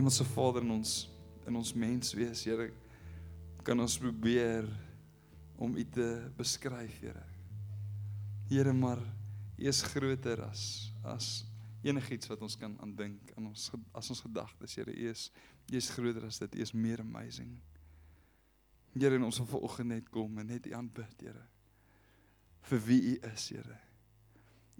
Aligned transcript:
Hemelse 0.00 0.24
Vader 0.24 0.62
in 0.62 0.70
ons 0.70 1.10
in 1.44 1.56
ons 1.56 1.70
mens 1.76 2.14
wees, 2.16 2.40
Here, 2.46 2.70
kan 3.66 3.80
ons 3.82 3.98
probeer 4.00 4.64
om 5.60 5.74
U 5.76 5.82
te 5.92 6.06
beskryf, 6.38 6.94
Here. 7.02 7.24
Here, 8.48 8.72
maar 8.72 9.02
U 9.58 9.66
is 9.68 9.82
groter 9.84 10.40
as 10.46 10.62
as 11.04 11.26
enigiets 11.84 12.30
wat 12.32 12.40
ons 12.40 12.56
kan 12.56 12.78
aandink 12.80 13.34
aan 13.36 13.50
ons 13.50 13.66
as 13.92 14.08
ons 14.14 14.22
gedagtes, 14.24 14.78
Here. 14.78 14.94
U 14.94 15.10
is 15.10 15.26
U 15.68 15.76
is 15.76 15.90
groter 15.92 16.24
as 16.30 16.40
dit. 16.40 16.56
U 16.56 16.64
is 16.64 16.72
meer 16.72 17.02
amazing. 17.04 17.50
Here, 18.94 19.18
in 19.20 19.26
ons 19.26 19.42
vanoggend 19.42 19.92
net 19.92 20.08
kom 20.08 20.40
en 20.40 20.48
net 20.48 20.70
U 20.70 20.72
aanbid, 20.78 21.26
Here. 21.26 21.44
Vir 22.70 22.82
wie 22.86 23.02
U 23.10 23.18
is, 23.34 23.50
Here. 23.52 23.76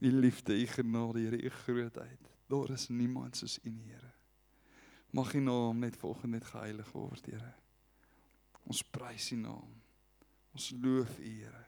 U 0.01 0.15
liefde, 0.17 0.57
U 0.57 0.73
genade, 0.79 1.27
Here, 1.27 1.43
U 1.45 1.53
grootheid. 1.67 2.33
Daar 2.49 2.73
is 2.73 2.89
niemand 2.89 3.37
soos 3.37 3.59
U 3.61 3.69
nie, 3.69 3.93
Here. 3.93 4.15
Mag 5.11 5.33
U 5.35 5.41
naam 5.41 5.79
net 5.79 5.97
vanoggend 5.97 6.33
net 6.33 6.45
geheilig 6.45 6.93
word, 6.93 7.27
Here. 7.27 7.53
Ons 8.63 8.83
prys 8.83 9.31
U 9.35 9.37
naam. 9.37 9.73
Ons 10.55 10.71
loof 10.71 11.19
U, 11.19 11.27
Here. 11.27 11.65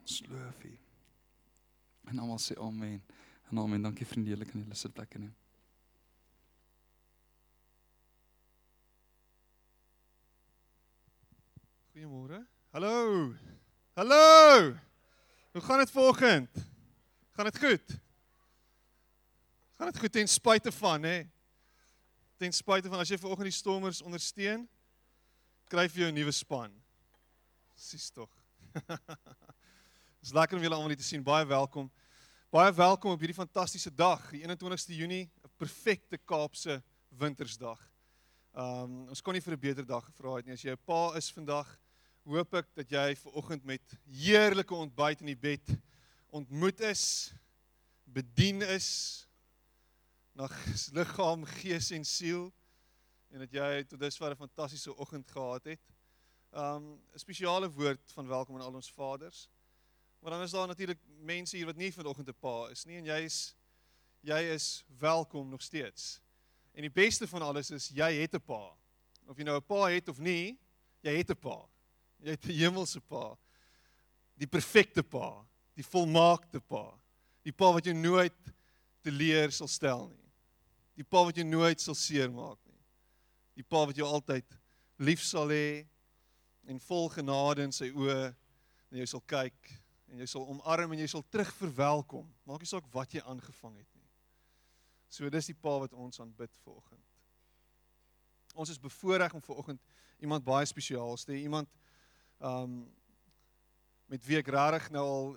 Ons 0.00 0.20
loof 0.26 0.64
U. 0.64 0.72
En 2.10 2.18
almal 2.18 2.40
sê 2.42 2.56
amen. 2.58 2.98
En 3.50 3.58
amen. 3.62 3.82
Dankie 3.82 4.06
vriendelik 4.06 4.50
aan 4.54 4.64
julle 4.64 4.78
sitplekke 4.78 5.18
neem. 5.18 5.34
Goeiemôre. 11.94 12.42
Hallo. 12.74 13.34
Hallo. 13.94 14.74
Hoe 15.52 15.62
gaan 15.62 15.78
dit 15.78 15.90
vanoggend? 15.90 16.50
Gaan 17.30 17.44
dit 17.44 17.58
goed? 17.58 17.96
Gaan 19.76 19.86
dit 19.86 19.98
goed 19.98 20.12
ten 20.12 20.28
spyte 20.28 20.72
van, 20.72 21.02
hè? 21.02 21.16
Ten 22.36 22.52
spyte 22.52 22.90
van 22.92 23.00
as 23.00 23.08
jy 23.08 23.16
vanoggend 23.16 23.48
die 23.48 23.56
stormers 23.56 24.02
ondersteun, 24.04 24.66
kry 25.72 25.86
jy 25.88 26.10
'n 26.10 26.14
nuwe 26.14 26.32
span. 26.36 26.72
Sis 27.74 28.10
tog. 28.12 28.28
Dis 30.20 30.34
lekker 30.36 30.58
om 30.58 30.62
julle 30.62 30.76
almal 30.76 30.92
hier 30.92 31.00
te 31.00 31.06
sien. 31.06 31.24
Baie 31.24 31.46
welkom. 31.48 31.88
Baie 32.52 32.72
welkom 32.76 33.14
op 33.14 33.20
hierdie 33.24 33.38
fantastiese 33.38 33.88
dag, 33.88 34.20
die 34.30 34.42
21ste 34.44 34.92
Junie, 34.92 35.30
'n 35.44 35.50
perfekte 35.56 36.18
Kaapse 36.18 36.82
wintersdag. 37.08 37.80
Um 38.52 39.08
ons 39.08 39.22
kon 39.22 39.32
nie 39.32 39.40
vir 39.40 39.56
'n 39.56 39.60
beter 39.60 39.86
dag 39.86 40.04
gevra 40.04 40.36
het 40.36 40.44
nie. 40.44 40.52
As 40.52 40.62
jy 40.62 40.76
'n 40.76 40.84
pa 40.84 41.16
is 41.16 41.32
vandag, 41.32 41.66
hoop 42.24 42.54
ek 42.54 42.68
dat 42.74 42.90
jy 42.90 43.16
ver 43.16 43.32
oggend 43.32 43.64
met 43.64 43.96
heerlike 44.04 44.74
ontbyt 44.74 45.20
in 45.20 45.32
die 45.32 45.40
bed 45.40 45.80
ontmoet 46.28 46.80
is, 46.80 47.32
bedien 48.04 48.60
is 48.60 49.25
na 50.38 50.48
liggaam, 50.92 51.44
gees 51.44 51.90
en 51.96 52.04
siel 52.04 52.50
en 53.32 53.40
dat 53.40 53.52
jy 53.56 53.84
tot 53.88 54.00
dusver 54.00 54.30
'n 54.30 54.36
fantastiese 54.36 54.92
oggend 54.96 55.30
gehad 55.30 55.64
het. 55.64 55.80
Um 56.52 57.00
'n 57.14 57.18
spesiale 57.18 57.70
woord 57.70 58.12
van 58.12 58.28
welkom 58.28 58.54
aan 58.54 58.66
al 58.66 58.74
ons 58.74 58.92
vaders. 58.92 59.48
Maar 60.20 60.30
dan 60.30 60.42
is 60.42 60.50
daar 60.50 60.66
natuurlik 60.66 60.98
mense 61.06 61.56
hier 61.56 61.66
wat 61.66 61.76
nie 61.76 61.92
vanoggend 61.92 62.28
'n 62.28 62.38
pa 62.40 62.68
is 62.68 62.84
nie 62.84 62.96
en 62.96 63.04
jy 63.04 63.20
is 63.24 63.56
jy 64.20 64.40
is 64.52 64.84
welkom 64.98 65.48
nog 65.48 65.62
steeds. 65.62 66.20
En 66.72 66.80
die 66.80 66.90
beste 66.90 67.28
van 67.28 67.42
alles 67.42 67.70
is 67.70 67.88
jy 67.88 68.12
het 68.20 68.34
'n 68.34 68.40
pa. 68.40 68.76
Of 69.26 69.36
jy 69.36 69.44
nou 69.44 69.56
'n 69.56 69.66
pa 69.66 69.88
het 69.88 70.08
of 70.08 70.18
nie, 70.18 70.58
jy 71.00 71.16
het 71.16 71.30
'n 71.30 71.38
pa. 71.38 71.68
Jy 72.18 72.30
het 72.30 72.44
'n 72.44 72.52
hemelse 72.52 73.00
pa. 73.00 73.38
Die 74.34 74.48
perfekte 74.48 75.02
pa, 75.02 75.46
die 75.74 75.84
volmaakte 75.84 76.60
pa. 76.60 76.98
Die 77.42 77.52
pa 77.52 77.72
wat 77.72 77.84
jou 77.84 77.94
nooit 77.94 78.52
te 79.00 79.10
leer 79.10 79.52
sal 79.52 79.68
stel 79.68 80.08
nie. 80.08 80.25
Die 80.96 81.04
pa 81.04 81.22
wat 81.28 81.36
jou 81.36 81.44
nooit 81.46 81.80
sal 81.80 81.96
seermaak 81.98 82.58
nie. 82.64 82.80
Die 83.60 83.64
pa 83.64 83.84
wat 83.88 83.96
jou 83.96 84.06
altyd 84.08 84.56
lief 84.98 85.22
sal 85.24 85.52
hê 85.52 85.86
en 86.66 86.80
vol 86.88 87.10
genade 87.12 87.66
in 87.66 87.74
sy 87.74 87.90
oë 87.92 88.32
na 88.90 89.02
jou 89.02 89.08
sal 89.16 89.22
kyk 89.28 89.72
en 90.10 90.22
jy 90.22 90.28
sal 90.30 90.46
omarm 90.48 90.94
en 90.94 91.02
jy 91.02 91.08
sal 91.10 91.24
terug 91.30 91.50
verwelkom. 91.58 92.26
Maak 92.48 92.62
nie 92.62 92.70
saak 92.70 92.86
wat 92.94 93.14
jy 93.14 93.22
aangevang 93.24 93.76
het 93.76 93.90
nie. 93.94 94.06
So 95.12 95.28
dis 95.32 95.50
die 95.50 95.58
pa 95.58 95.76
wat 95.82 95.94
ons 95.94 96.20
aanbid 96.22 96.52
vanoggend. 96.64 97.02
Ons 98.56 98.72
is 98.72 98.80
bevoorreg 98.80 99.34
om 99.36 99.44
vanoggend 99.44 99.82
iemand 100.24 100.46
baie 100.46 100.66
spesiaal 100.66 101.18
te 101.20 101.34
hê, 101.34 101.42
iemand 101.44 101.68
um 102.40 102.86
met 104.06 104.22
wie 104.22 104.38
ek 104.38 104.48
regtig 104.54 104.92
nou 104.94 105.02
al 105.02 105.32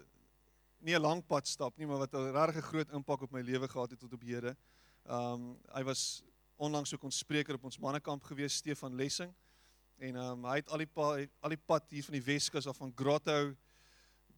nie 0.85 0.93
'n 0.95 1.01
lang 1.01 1.21
pad 1.25 1.47
stap 1.47 1.77
nie, 1.77 1.87
maar 1.87 2.05
wat 2.05 2.13
'n 2.13 2.31
regtig 2.31 2.65
groot 2.65 2.89
impak 2.93 3.21
op 3.21 3.31
my 3.31 3.41
lewe 3.41 3.67
gehad 3.67 3.89
het 3.91 3.99
tot 3.99 4.13
op 4.13 4.21
hede. 4.21 4.55
Um 5.09 5.55
hy 5.73 5.81
was 5.87 6.21
onlangs 6.61 6.93
ook 6.93 7.03
ons 7.07 7.17
spreker 7.17 7.57
op 7.57 7.63
ons 7.65 7.79
mannekamp 7.81 8.23
gewees, 8.29 8.59
Stefan 8.61 8.95
Lessing. 8.95 9.31
En 9.97 10.19
um 10.21 10.45
hy 10.45 10.59
het 10.59 10.69
al 10.69 10.83
die 10.83 10.91
pad 10.93 11.25
al 11.41 11.55
die 11.55 11.63
pad 11.71 11.89
hier 11.89 12.05
van 12.05 12.17
die 12.19 12.25
Weskus 12.27 12.67
af 12.69 12.77
van 12.77 12.93
Grotto 12.95 13.55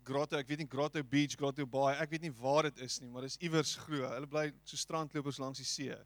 Grotto, 0.07 0.39
ek 0.39 0.47
weet 0.49 0.63
nie 0.63 0.69
Grotto 0.69 1.03
Beach, 1.05 1.35
Grotto 1.37 1.67
Bay, 1.69 1.93
ek 2.01 2.09
weet 2.15 2.23
nie 2.23 2.31
waar 2.39 2.65
dit 2.69 2.79
is 2.81 2.97
nie, 3.03 3.09
maar 3.11 3.27
dis 3.27 3.37
iewers 3.43 3.75
glo. 3.83 4.07
Hulle 4.07 4.29
bly 4.31 4.47
so 4.63 4.79
strandlopers 4.79 5.37
langs 5.43 5.61
die 5.61 5.67
see. 5.67 5.97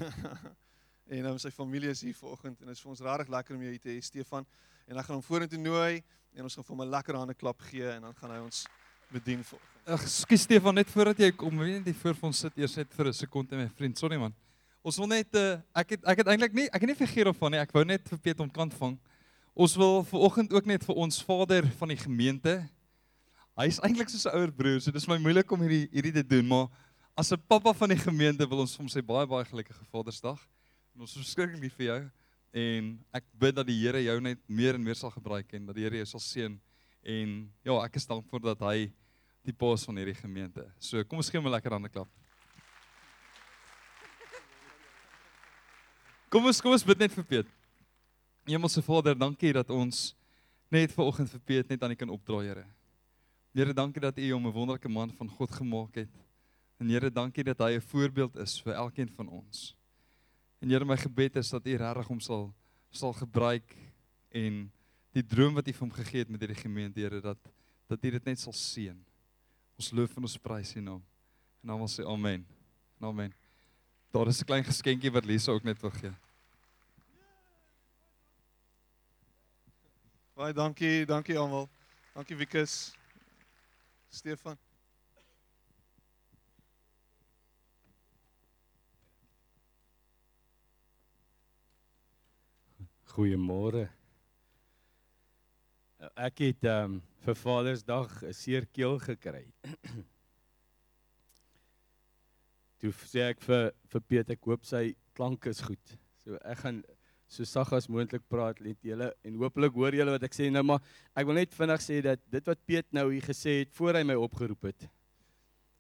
en 1.18 1.28
um, 1.34 1.42
sy 1.42 1.52
familie 1.52 1.92
is 1.92 2.06
hier 2.06 2.16
vanoggend 2.16 2.62
en 2.62 2.70
dit 2.70 2.78
is 2.78 2.86
vir 2.86 2.94
ons 2.94 3.04
regtig 3.10 3.34
lekker 3.34 3.58
om 3.58 3.66
jou 3.66 3.74
hier 3.74 3.84
te 3.84 3.92
hê 3.92 3.98
Stefan 4.06 4.48
en 4.86 4.96
dan 4.96 5.04
gaan 5.04 5.18
hom 5.18 5.26
vorentoe 5.26 5.60
nooi 5.60 6.00
en 6.38 6.46
ons 6.46 6.56
gaan 6.56 6.70
vir 6.70 6.76
hom 6.78 6.86
'n 6.86 6.94
lekker 6.94 7.20
hande 7.20 7.36
klap 7.36 7.68
gee 7.74 7.90
en 7.98 8.08
dan 8.08 8.16
gaan 8.22 8.38
hy 8.38 8.42
ons 8.46 8.66
bedien 9.12 9.44
vir. 9.44 9.71
Ag, 9.82 10.04
skus 10.06 10.44
Stefan, 10.46 10.76
net 10.78 10.90
voordat 10.94 11.24
jy 11.24 11.32
kom, 11.34 11.56
weet 11.58 11.80
net 11.80 11.88
hier 11.90 11.96
voor 11.98 12.28
ons 12.28 12.40
sit 12.44 12.58
eers 12.62 12.76
net 12.78 12.92
vir 12.94 13.08
'n 13.10 13.14
sekonde 13.18 13.58
my 13.58 13.68
vriend. 13.74 13.98
Sorry 13.98 14.18
man. 14.18 14.34
Ons 14.86 14.98
wil 14.98 15.08
net 15.08 15.34
uh, 15.34 15.58
ek 15.74 15.96
het 15.96 16.06
ek 16.06 16.18
het 16.22 16.28
eintlik 16.28 16.54
nie 16.54 16.68
ek 16.70 16.86
het 16.86 16.90
nie 16.92 16.96
vergeet 16.96 17.26
of 17.26 17.38
van 17.38 17.52
nie. 17.52 17.58
Ek 17.58 17.74
wou 17.74 17.84
net 17.84 18.06
vir 18.08 18.20
Piet 18.20 18.40
ontkant 18.40 18.74
vang. 18.78 19.00
Ons 19.56 19.76
wil 19.76 20.04
ver 20.06 20.20
oggend 20.20 20.54
ook 20.54 20.66
net 20.70 20.86
vir 20.86 20.96
ons 20.96 21.24
vader 21.26 21.66
van 21.80 21.90
die 21.90 21.98
gemeente. 21.98 22.70
Hy 23.58 23.66
is 23.66 23.82
eintlik 23.82 24.10
soos 24.10 24.28
'n 24.30 24.38
ouer 24.38 24.52
broer, 24.54 24.80
so 24.82 24.92
dis 24.92 25.08
my 25.08 25.18
moeilik 25.18 25.52
om 25.52 25.60
hierdie 25.66 25.90
hierdie 25.90 26.14
te 26.14 26.24
doen, 26.24 26.46
maar 26.46 26.70
as 27.18 27.34
'n 27.34 27.42
pappa 27.50 27.74
van 27.74 27.90
die 27.90 27.98
gemeente 27.98 28.46
wil 28.46 28.62
ons 28.62 28.78
hom 28.78 28.86
sê 28.88 29.02
baie 29.02 29.26
baie 29.26 29.46
gelukkige 29.46 29.86
Vadersdag. 29.90 30.38
En 30.94 31.02
ons 31.02 31.10
is 31.10 31.26
verskriklik 31.26 31.60
lief 31.60 31.74
vir 31.74 31.88
jou 31.88 32.12
en 32.54 33.00
ek 33.14 33.24
bid 33.34 33.56
dat 33.56 33.66
die 33.66 33.82
Here 33.82 34.04
jou 34.04 34.22
net 34.22 34.38
meer 34.48 34.76
en 34.76 34.84
meer 34.84 34.96
sal 34.96 35.10
gebruik 35.10 35.54
en 35.54 35.66
dat 35.66 35.76
die 35.76 35.84
Here 35.84 35.98
jou 35.98 36.06
sal 36.06 36.20
seën 36.20 36.60
en 37.02 37.52
ja, 37.66 37.82
ek 37.82 37.96
is 37.96 38.06
dankbaar 38.06 38.42
dat 38.42 38.60
hy 38.62 38.92
die 39.46 39.54
paas 39.54 39.86
van 39.88 39.98
hierdie 39.98 40.18
gemeente. 40.18 40.66
So 40.80 41.04
kom 41.04 41.22
ons 41.22 41.30
gee 41.30 41.40
hom 41.40 41.48
'n 41.48 41.56
lekker 41.56 41.72
hande 41.72 41.90
klap. 41.90 42.10
Kom 46.32 46.46
ons 46.46 46.62
kom 46.62 46.72
ons 46.72 46.84
bid 46.84 47.00
net 47.00 47.12
vir 47.12 47.24
Piet. 47.24 47.48
Hemelse 48.48 48.82
Vader, 48.82 49.16
dankie 49.16 49.54
dat 49.54 49.70
ons 49.70 50.16
net 50.72 50.94
ver 50.94 51.04
oggend 51.04 51.30
vir 51.30 51.40
Piet 51.40 51.70
net 51.70 51.84
aan 51.84 51.92
U 51.92 51.96
kan 51.96 52.10
opdra, 52.10 52.40
Here. 52.40 52.66
Here, 53.54 53.74
dankie 53.74 54.02
dat 54.02 54.18
U 54.18 54.32
hom 54.32 54.48
'n 54.48 54.54
wonderlike 54.54 54.90
man 54.90 55.12
van 55.12 55.28
God 55.28 55.52
gemaak 55.52 55.96
het. 55.96 56.10
En 56.80 56.88
Here, 56.88 57.12
dankie 57.12 57.44
dat 57.44 57.60
hy 57.60 57.76
'n 57.76 57.82
voorbeeld 57.82 58.38
is 58.38 58.62
vir 58.62 58.74
elkeen 58.74 59.10
van 59.10 59.28
ons. 59.28 59.76
En 60.62 60.70
Here, 60.70 60.86
my 60.86 60.98
gebed 60.98 61.36
is 61.36 61.50
dat 61.50 61.68
U 61.68 61.76
regtig 61.76 62.08
hom 62.08 62.20
sal 62.20 62.54
sal 62.92 63.14
gebruik 63.14 63.76
en 64.30 64.72
die 65.12 65.24
droom 65.24 65.54
wat 65.54 65.68
U 65.68 65.74
vir 65.74 65.80
hom 65.80 65.92
gegee 65.92 66.20
het 66.20 66.30
met 66.30 66.40
hierdie 66.40 66.64
gemeente, 66.64 67.00
Here, 67.00 67.22
dat 67.22 67.38
dat 67.88 68.06
U 68.06 68.10
dit 68.12 68.26
net 68.26 68.40
sal 68.40 68.54
seën. 68.54 69.11
Ons 69.76 69.92
loof 69.92 70.18
en 70.18 70.24
ons 70.24 70.38
prys 70.38 70.76
U 70.76 70.82
naam. 70.82 71.04
En 71.62 71.68
dan 71.68 71.78
wil 71.78 71.88
sê 71.88 72.06
amen. 72.06 72.46
En 73.00 73.08
amen. 73.08 73.34
Daar 74.12 74.28
is 74.28 74.42
'n 74.42 74.46
klein 74.46 74.64
geskenkie 74.64 75.12
wat 75.12 75.26
Lisa 75.26 75.52
ook 75.52 75.64
net 75.64 75.82
wil 75.82 75.92
gee. 75.92 76.12
Baie 80.34 80.54
dankie, 80.54 81.06
dankie 81.06 81.38
almal. 81.38 81.70
Dankie 82.14 82.36
Wikus. 82.36 82.96
Stefan. 84.10 84.58
Goeiemôre. 93.12 94.01
Ek 96.18 96.40
het 96.42 96.66
ehm 96.66 96.96
um, 96.96 97.02
vir 97.22 97.36
Vadersdag 97.38 98.24
'n 98.26 98.34
seer 98.34 98.66
keel 98.66 98.98
gekry. 99.00 99.46
Toe 102.82 102.92
sê 103.06 103.28
ek 103.30 103.42
vir 103.46 103.70
vir 103.94 104.02
Piet 104.02 104.32
ek 104.34 104.42
hoop 104.50 104.66
sy 104.66 104.96
klank 105.14 105.46
is 105.46 105.62
goed. 105.62 105.94
So 106.24 106.40
ek 106.42 106.58
gaan 106.64 106.82
so 107.28 107.46
sag 107.46 107.70
as 107.74 107.88
moontlik 107.88 108.26
praat 108.28 108.60
net 108.66 108.82
julle 108.82 109.14
en 109.24 109.38
hopelik 109.38 109.78
hoor 109.78 109.94
julle 109.94 110.12
wat 110.12 110.24
ek 110.26 110.34
sê 110.34 110.50
nou 110.50 110.64
maar 110.64 110.82
ek 111.14 111.26
wil 111.30 111.38
net 111.38 111.54
vinnig 111.54 111.82
sê 111.86 112.02
dat 112.02 112.20
dit 112.34 112.50
wat 112.50 112.66
Piet 112.66 112.88
nou 112.92 113.12
hier 113.12 113.22
gesê 113.22 113.62
het 113.62 113.72
voor 113.78 114.02
hy 114.02 114.04
my 114.04 114.18
opgeroep 114.18 114.72
het 114.72 114.90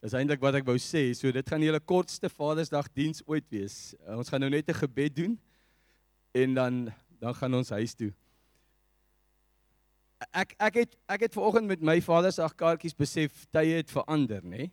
is 0.05 0.13
eintlik 0.13 0.41
wat 0.41 0.55
ek 0.61 0.65
wou 0.65 0.77
sê. 0.77 1.13
So 1.17 1.33
dit 1.33 1.49
gaan 1.49 1.61
julle 1.65 1.79
kortste 1.81 2.29
Vadersdag 2.29 2.93
diens 2.93 3.21
ooit 3.25 3.45
wees. 3.49 3.95
Uh, 4.05 4.17
ons 4.21 4.29
gaan 4.29 4.41
nou 4.41 4.49
net 4.49 4.69
'n 4.69 4.81
gebed 4.85 5.15
doen 5.15 5.39
en 6.33 6.53
dan 6.53 6.93
dan 7.21 7.33
gaan 7.33 7.53
ons 7.53 7.69
huis 7.69 7.93
toe. 7.93 8.13
Ek 10.31 10.53
ek 10.63 10.77
het 10.79 10.93
ek 11.11 11.25
het 11.27 11.33
vanoggend 11.35 11.67
met 11.67 11.81
my 11.83 11.97
Vadersdag 11.99 12.53
kaartjies 12.55 12.95
besef 12.95 13.43
tye 13.51 13.81
het 13.81 13.91
verander, 13.91 14.39
nê? 14.43 14.69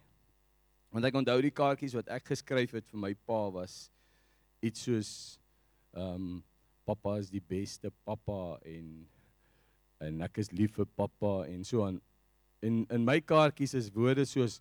Want 0.95 1.09
ek 1.09 1.17
onthou 1.19 1.41
die 1.43 1.55
kaartjies 1.55 1.97
wat 1.99 2.11
ek 2.15 2.31
geskryf 2.31 2.77
het 2.79 2.87
vir 2.87 3.01
my 3.03 3.11
pa 3.27 3.41
was 3.57 3.89
iets 4.63 4.87
soos 4.87 5.11
ehm 5.97 6.15
um, 6.15 6.45
pappa 6.89 7.19
is 7.21 7.29
die 7.29 7.43
beste 7.43 7.91
pappa 8.07 8.57
en 8.65 9.09
en 10.01 10.23
ek 10.23 10.39
is 10.45 10.53
lief 10.55 10.79
vir 10.79 10.87
pappa 10.97 11.43
en 11.51 11.65
so 11.67 11.83
aan. 11.85 11.99
En 12.63 12.87
in 12.95 13.05
my 13.05 13.21
kaartjies 13.21 13.75
is 13.75 13.91
woorde 13.95 14.25
soos 14.31 14.61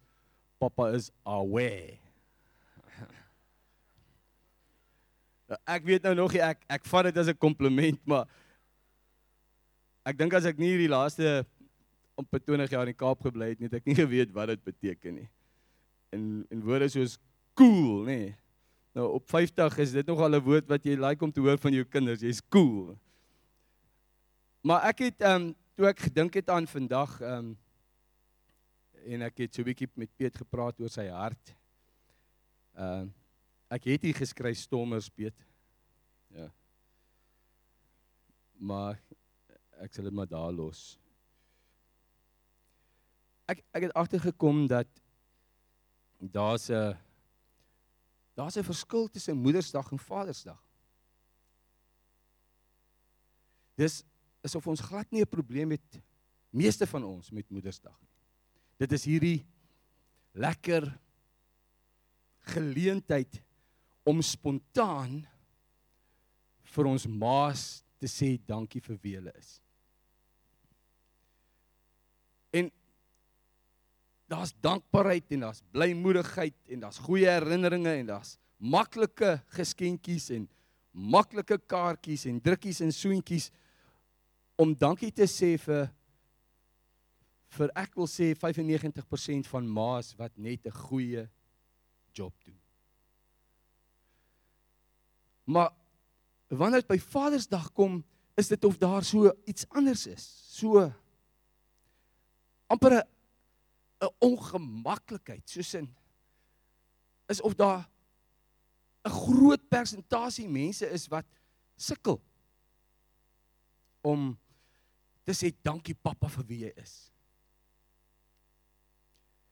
pappa 0.57 0.89
is 0.97 1.11
away. 1.29 1.99
ek 5.77 5.85
weet 5.85 6.09
nou 6.09 6.15
nog 6.17 6.33
nie 6.33 6.41
ek 6.41 6.65
ek 6.79 6.89
vat 6.89 7.11
dit 7.11 7.21
as 7.21 7.29
'n 7.29 7.37
kompliment, 7.37 8.01
maar 8.09 8.25
ek 10.07 10.17
dink 10.19 10.35
as 10.37 10.47
ek 10.47 10.59
nie 10.61 10.71
hierdie 10.71 10.91
laaste 10.91 11.41
op 12.17 12.31
20 12.33 12.71
jaar 12.71 12.87
in 12.87 12.93
die 12.93 12.97
Kaap 12.97 13.21
gebly 13.27 13.51
het 13.51 13.59
nie, 13.61 13.69
het 13.69 13.79
ek 13.81 13.89
nie 13.89 13.97
geweet 13.97 14.31
wat 14.35 14.53
dit 14.53 14.63
beteken 14.65 15.19
nie. 15.21 15.29
En 16.15 16.45
en 16.53 16.63
woorde 16.65 16.87
soos 16.89 17.17
cool, 17.57 18.05
nê. 18.07 18.33
Nou 18.97 19.11
op 19.19 19.27
50 19.29 19.77
is 19.83 19.93
dit 19.99 20.07
nogal 20.07 20.33
'n 20.33 20.43
woord 20.43 20.67
wat 20.69 20.85
jy 20.85 20.95
like 20.95 21.23
om 21.23 21.31
te 21.31 21.41
hoor 21.41 21.59
van 21.61 21.73
jou 21.73 21.83
kinders. 21.85 22.21
Jy's 22.21 22.41
cool. 22.49 22.97
Maar 24.61 24.89
ek 24.89 24.99
het 24.99 25.21
ehm 25.21 25.41
um, 25.41 25.55
toe 25.75 25.87
ek 25.87 25.99
gedink 25.99 26.33
het 26.33 26.49
aan 26.49 26.67
vandag 26.67 27.21
ehm 27.21 27.53
um, 27.53 27.57
en 29.07 29.21
ek 29.21 29.37
het 29.37 29.55
so 29.55 29.61
'n 29.61 29.65
bietjie 29.65 29.89
met 29.95 30.09
Piet 30.17 30.35
gepraat 30.35 30.79
oor 30.79 30.89
sy 30.89 31.07
hart. 31.07 31.55
Ehm 32.75 33.05
uh, 33.05 33.09
ek 33.69 33.83
het 33.83 34.01
hier 34.01 34.15
geskryf 34.15 34.57
stommers 34.57 35.09
Piet. 35.09 35.35
Ja. 36.33 36.51
Maar 38.57 38.99
ek 39.83 39.93
sal 39.93 40.07
dit 40.09 40.13
maar 40.13 40.29
daar 40.29 40.51
los. 40.51 40.99
Ek 43.47 43.63
ek 43.71 43.87
het 43.87 43.93
agtergekom 43.93 44.67
dat 44.67 44.87
daar's 46.19 46.69
'n 46.69 46.97
Daar's 48.37 48.55
'n 48.55 48.63
verskil 48.63 49.07
tussen 49.09 49.37
Moedersdag 49.37 49.91
en 49.91 49.99
Vadersdag. 49.99 50.63
Dis 53.75 54.03
asof 54.41 54.67
ons 54.67 54.79
glad 54.79 55.11
nie 55.11 55.21
'n 55.21 55.29
probleem 55.29 55.71
het 55.71 56.01
meeste 56.49 56.87
van 56.87 57.03
ons 57.03 57.31
met 57.31 57.49
Moedersdag 57.49 58.01
nie. 58.01 58.15
Dit 58.77 58.91
is 58.91 59.03
hierdie 59.03 59.45
lekker 60.31 60.99
geleentheid 62.39 63.41
om 64.03 64.21
spontaan 64.21 65.27
vir 66.63 66.85
ons 66.85 67.07
maas 67.07 67.83
te 67.97 68.07
sê 68.07 68.45
dankie 68.45 68.81
vir 68.81 68.97
wie 69.01 69.15
hulle 69.15 69.33
is. 69.37 69.61
En 72.49 72.71
daar's 74.27 74.53
dankbaarheid 74.61 75.31
en 75.31 75.45
daar's 75.47 75.63
blymoedigheid 75.71 76.55
en 76.73 76.83
daar's 76.83 76.99
goeie 76.99 77.29
herinneringe 77.29 77.93
en 78.01 78.09
daar's 78.11 78.37
maklike 78.57 79.37
geskenkies 79.55 80.29
en 80.35 80.47
maklike 80.91 81.59
kaartjies 81.69 82.25
en 82.25 82.41
drukkies 82.41 82.81
en 82.83 82.91
soentjies 82.91 83.51
om 84.57 84.73
dankie 84.75 85.11
te 85.13 85.27
sê 85.29 85.53
vir 85.61 85.87
vir 87.57 87.71
ek 87.79 87.93
wil 87.95 88.09
sê 88.11 88.33
95% 88.35 89.47
van 89.47 89.67
ma's 89.67 90.13
wat 90.19 90.33
net 90.35 90.65
'n 90.65 90.71
goeie 90.71 91.29
job 92.11 92.33
doen. 92.43 92.59
Maar 95.45 95.71
wanneer 96.47 96.81
dit 96.81 96.87
by 96.87 96.99
Vadersdag 96.99 97.71
kom, 97.71 98.03
is 98.35 98.47
dit 98.47 98.63
of 98.63 98.77
daar 98.77 99.03
so 99.03 99.31
iets 99.45 99.65
anders 99.69 100.07
is. 100.07 100.25
So 100.59 100.91
amper 102.67 102.93
'n 102.93 103.07
'n 104.01 104.13
ongemaklikheid 104.19 105.49
soos 105.49 105.73
in 105.73 105.95
is 107.27 107.41
of 107.41 107.55
daar 107.55 107.89
'n 109.03 109.09
groot 109.09 109.67
persentasie 109.69 110.49
mense 110.49 110.89
is 110.89 111.07
wat 111.07 111.25
sukkel 111.75 112.21
om 114.01 114.39
te 115.23 115.33
sê 115.33 115.51
dankie 115.61 115.95
pappa 115.95 116.29
vir 116.29 116.45
wie 116.47 116.59
jy 116.65 116.73
is. 116.75 117.11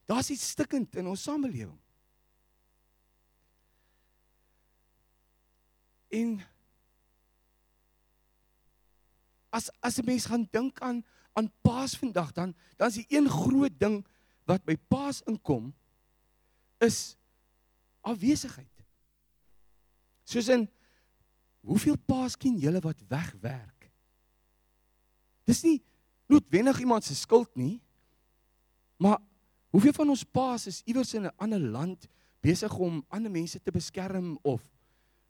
Daar's 0.05 0.29
iets 0.29 0.49
stikkend 0.49 0.95
in 0.95 1.07
ons 1.07 1.23
samelewing. 1.23 1.79
En 6.13 6.39
as 9.49 9.69
as 9.81 9.99
'n 9.99 10.05
mens 10.05 10.25
gaan 10.25 10.47
dink 10.51 10.79
aan 10.79 11.03
aan 11.33 11.51
Paasvandag 11.61 12.31
dan 12.31 12.55
dan 12.77 12.87
is 12.87 12.93
die 13.03 13.17
een 13.17 13.29
groot 13.29 13.79
ding 13.79 14.05
wat 14.45 14.63
by 14.65 14.75
Paas 14.89 15.21
inkom 15.29 15.73
is 16.83 17.15
afwesigheid. 18.05 18.71
Soos 20.25 20.49
in 20.53 20.67
hoeveel 21.65 21.97
Paas 21.97 22.37
ken 22.37 22.57
julle 22.61 22.81
wat 22.81 23.01
wegwerk? 23.09 23.89
Dis 25.45 25.63
nie 25.65 25.79
noodwendig 26.29 26.79
iemand 26.81 27.05
se 27.05 27.15
skuld 27.15 27.51
nie. 27.55 27.79
Maar 28.97 29.19
hoeveel 29.73 29.93
van 29.93 30.09
ons 30.09 30.23
Paas 30.23 30.67
is 30.67 30.81
iewers 30.85 31.13
in 31.13 31.25
'n 31.25 31.37
ander 31.37 31.59
land 31.59 32.07
besig 32.41 32.77
om 32.77 33.03
ander 33.09 33.31
mense 33.31 33.61
te 33.61 33.71
beskerm 33.71 34.37
of 34.41 34.61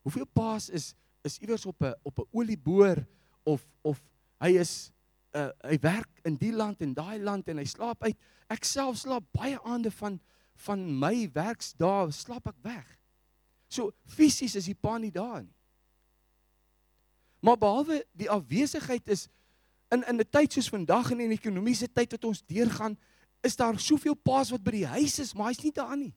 hoeveel 0.02 0.26
Paas 0.26 0.70
is 0.70 0.94
is 1.22 1.40
iewers 1.40 1.66
op 1.66 1.82
'n 1.82 1.96
op 2.04 2.20
'n 2.20 2.28
olieboor 2.32 3.08
of 3.44 3.68
of 3.82 4.04
hy 4.40 4.58
is 4.60 4.92
uh, 5.36 5.50
hy 5.68 5.78
werk 5.84 6.24
in 6.24 6.40
die 6.40 6.54
land 6.56 6.82
en 6.82 6.94
daai 6.96 7.20
land 7.20 7.48
en 7.52 7.60
hy 7.62 7.68
slaap 7.70 8.04
uit 8.04 8.18
Ek 8.52 8.66
self 8.68 9.00
slaap 9.02 9.26
baie 9.36 9.58
aande 9.66 9.92
van 10.00 10.20
van 10.66 10.80
my 11.00 11.26
werksdae 11.36 12.14
slaap 12.16 12.46
ek 12.48 12.60
weg. 12.64 12.86
So 13.68 13.92
fisies 14.08 14.54
is 14.56 14.70
die 14.70 14.78
pa 14.78 14.94
nie 15.02 15.12
daar 15.12 15.42
nie. 15.44 15.52
Maar 17.44 17.60
behalwe 17.60 17.98
die 18.16 18.30
afwesigheid 18.32 19.04
is 19.12 19.26
in 19.92 20.06
in 20.08 20.22
'n 20.22 20.30
tyd 20.32 20.54
soos 20.54 20.70
vandag 20.70 21.12
en 21.12 21.20
in 21.20 21.34
die 21.34 21.40
ekonomiese 21.40 21.92
tyd 21.92 22.12
wat 22.12 22.24
ons 22.24 22.42
deurgaan, 22.48 22.98
is 23.44 23.56
daar 23.56 23.80
soveel 23.80 24.16
paas 24.16 24.50
wat 24.50 24.64
by 24.64 24.72
die 24.72 24.88
huis 24.88 25.20
is, 25.20 25.34
maar 25.34 25.52
hy's 25.52 25.64
nie 25.64 25.72
daar 25.72 25.98
nie. 25.98 26.14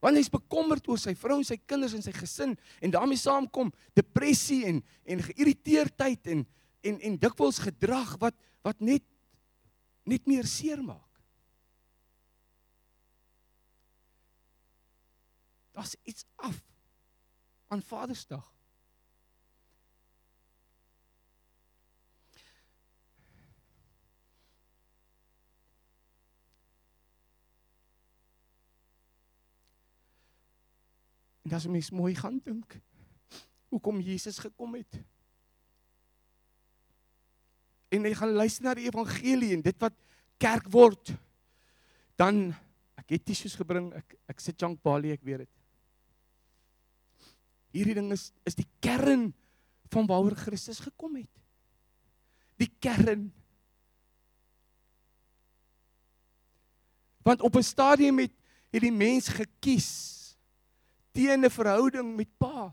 Want 0.00 0.18
hy's 0.18 0.30
bekommerd 0.30 0.86
oor 0.88 1.00
sy 1.00 1.14
vrou 1.18 1.40
en 1.40 1.46
sy 1.46 1.58
kinders 1.66 1.96
en 1.96 2.04
sy 2.04 2.14
gesin 2.14 2.54
en 2.84 2.94
daarmee 2.94 3.18
saamkom 3.18 3.72
depressie 3.98 4.62
en 4.68 4.82
en 5.04 5.24
geïrriteerdheid 5.30 6.30
en 6.34 6.46
en 6.86 7.00
en 7.00 7.18
dikwels 7.18 7.58
gedrag 7.64 8.14
wat 8.22 8.36
wat 8.66 8.80
net 8.80 9.04
net 10.08 10.26
meer 10.26 10.46
seermaak. 10.48 11.04
Daar's 15.74 15.96
iets 16.02 16.24
af 16.36 16.62
aan 17.68 17.82
Vadersdag. 17.82 18.57
En 31.48 31.56
as 31.56 31.66
mens 31.66 31.88
mooi 31.90 32.12
gaan 32.14 32.36
dink, 32.44 32.74
hoekom 33.72 34.02
Jesus 34.04 34.38
gekom 34.38 34.74
het? 34.76 34.98
En 37.88 38.04
jy 38.04 38.12
gaan 38.18 38.34
luister 38.36 38.66
na 38.66 38.74
die 38.76 38.88
evangelie 38.90 39.54
en 39.56 39.62
dit 39.64 39.78
wat 39.80 39.96
kerk 40.36 40.68
word 40.68 41.14
dan 42.20 42.50
ek 43.00 43.14
het 43.14 43.24
tissues 43.30 43.56
gebring 43.56 43.88
ek 43.96 44.12
ek 44.28 44.42
sit 44.44 44.60
junk 44.60 44.82
balie 44.84 45.14
ek 45.14 45.24
weet 45.24 45.46
dit. 45.46 45.54
Hierdie 47.78 47.96
ding 47.96 48.12
is 48.12 48.28
is 48.44 48.58
die 48.58 48.68
kern 48.84 49.30
van 49.88 50.10
waaroor 50.10 50.36
Christus 50.36 50.82
gekom 50.84 51.16
het. 51.16 51.32
Die 52.60 52.68
kern. 52.76 53.30
Want 57.24 57.40
op 57.40 57.56
'n 57.56 57.64
stadium 57.64 58.20
het 58.20 58.36
hierdie 58.68 58.92
mens 58.92 59.32
gekies 59.32 60.17
teen 61.18 61.44
'n 61.44 61.50
verhouding 61.50 62.14
met 62.16 62.30
pa 62.38 62.70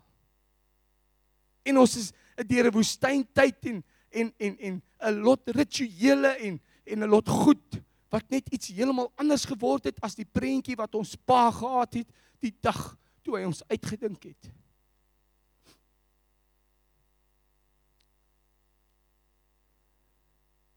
en 1.66 1.78
ons 1.82 1.96
is 1.98 2.12
deur 2.46 2.70
'n 2.70 2.76
woestyntyd 2.78 3.66
en 3.72 3.84
en 4.10 4.34
en 4.38 4.58
en 4.60 4.84
'n 5.00 5.22
lot 5.26 5.50
rituele 5.50 6.38
en 6.38 6.62
en 6.86 7.00
'n 7.00 7.10
lot 7.10 7.30
goed 7.30 7.82
wat 8.10 8.30
net 8.30 8.50
iets 8.54 8.68
heeltemal 8.68 9.12
anders 9.16 9.46
geword 9.46 9.90
het 9.90 10.02
as 10.02 10.16
die 10.16 10.30
prentjie 10.30 10.76
wat 10.76 10.96
ons 10.96 11.16
pa 11.16 11.50
gehad 11.52 11.94
het 11.94 12.10
die 12.40 12.54
dag 12.62 12.98
toe 13.24 13.38
hy 13.38 13.46
ons 13.46 13.64
uitgedink 13.68 14.24
het. 14.24 14.52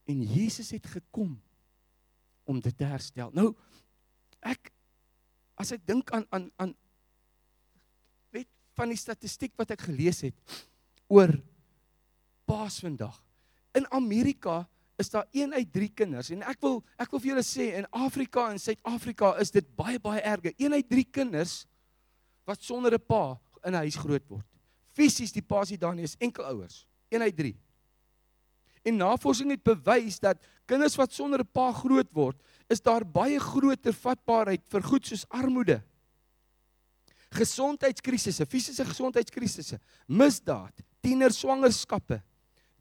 En 0.09 0.23
Jesus 0.23 0.71
het 0.71 0.87
gekom 0.87 1.37
om 2.45 2.61
dit 2.61 2.77
te 2.77 2.85
herstel. 2.85 3.31
Nou 3.37 3.53
ek 4.41 4.73
as 5.61 5.73
ek 5.73 5.85
dink 5.87 6.11
aan 6.11 6.25
aan 6.31 6.51
aan 6.57 6.75
van 8.79 8.93
die 8.93 9.01
statistiek 9.01 9.55
wat 9.59 9.75
ek 9.75 9.89
gelees 9.91 10.23
het 10.27 10.59
oor 11.11 11.35
Paasvandag 12.49 13.19
in 13.77 13.85
Amerika 13.93 14.63
is 14.99 15.11
daar 15.11 15.27
1 15.31 15.55
uit 15.55 15.73
3 15.73 15.89
kinders 15.95 16.31
en 16.35 16.43
ek 16.51 16.61
wil 16.65 16.81
ek 16.99 17.13
wil 17.13 17.23
vir 17.23 17.31
julle 17.33 17.47
sê 17.47 17.69
in 17.79 17.87
Afrika 17.95 18.49
en 18.51 18.59
Suid-Afrika 18.59 19.35
is 19.43 19.53
dit 19.55 19.67
baie 19.79 20.01
baie 20.03 20.23
erger. 20.27 20.55
1 20.59 20.75
uit 20.75 20.89
3 20.91 21.05
kinders 21.21 21.61
wat 22.49 22.65
sonder 22.65 22.95
'n 22.95 23.07
pa 23.07 23.39
in 23.65 23.75
'n 23.75 23.85
huis 23.87 23.97
groot 23.97 24.27
word. 24.29 24.47
Fisies 24.97 25.33
die 25.33 25.43
pa 25.43 25.65
se 25.65 25.77
daar 25.77 25.95
nie 25.95 26.05
is 26.05 26.17
enkel 26.19 26.45
ouers. 26.45 26.87
1 27.11 27.23
uit 27.23 27.37
3. 27.37 27.57
En 28.85 28.97
navorsing 28.97 29.51
het 29.51 29.63
bewys 29.63 30.19
dat 30.19 30.39
kinders 30.67 30.97
wat 30.97 31.13
sonder 31.13 31.41
'n 31.41 31.53
pa 31.53 31.73
groot 31.73 32.11
word, 32.13 32.37
is 32.69 32.81
daar 32.81 33.05
baie 33.05 33.39
groter 33.39 33.93
vatbaarheid 33.93 34.63
vir 34.69 34.83
goed 34.83 35.07
soos 35.07 35.29
armoede. 35.29 35.83
Gesondheidskrisisse, 37.35 38.47
fisiese 38.47 38.85
gesondheidskrisisse, 38.89 39.79
misdaad, 40.07 40.73
tienerswangerskappe, 41.05 42.23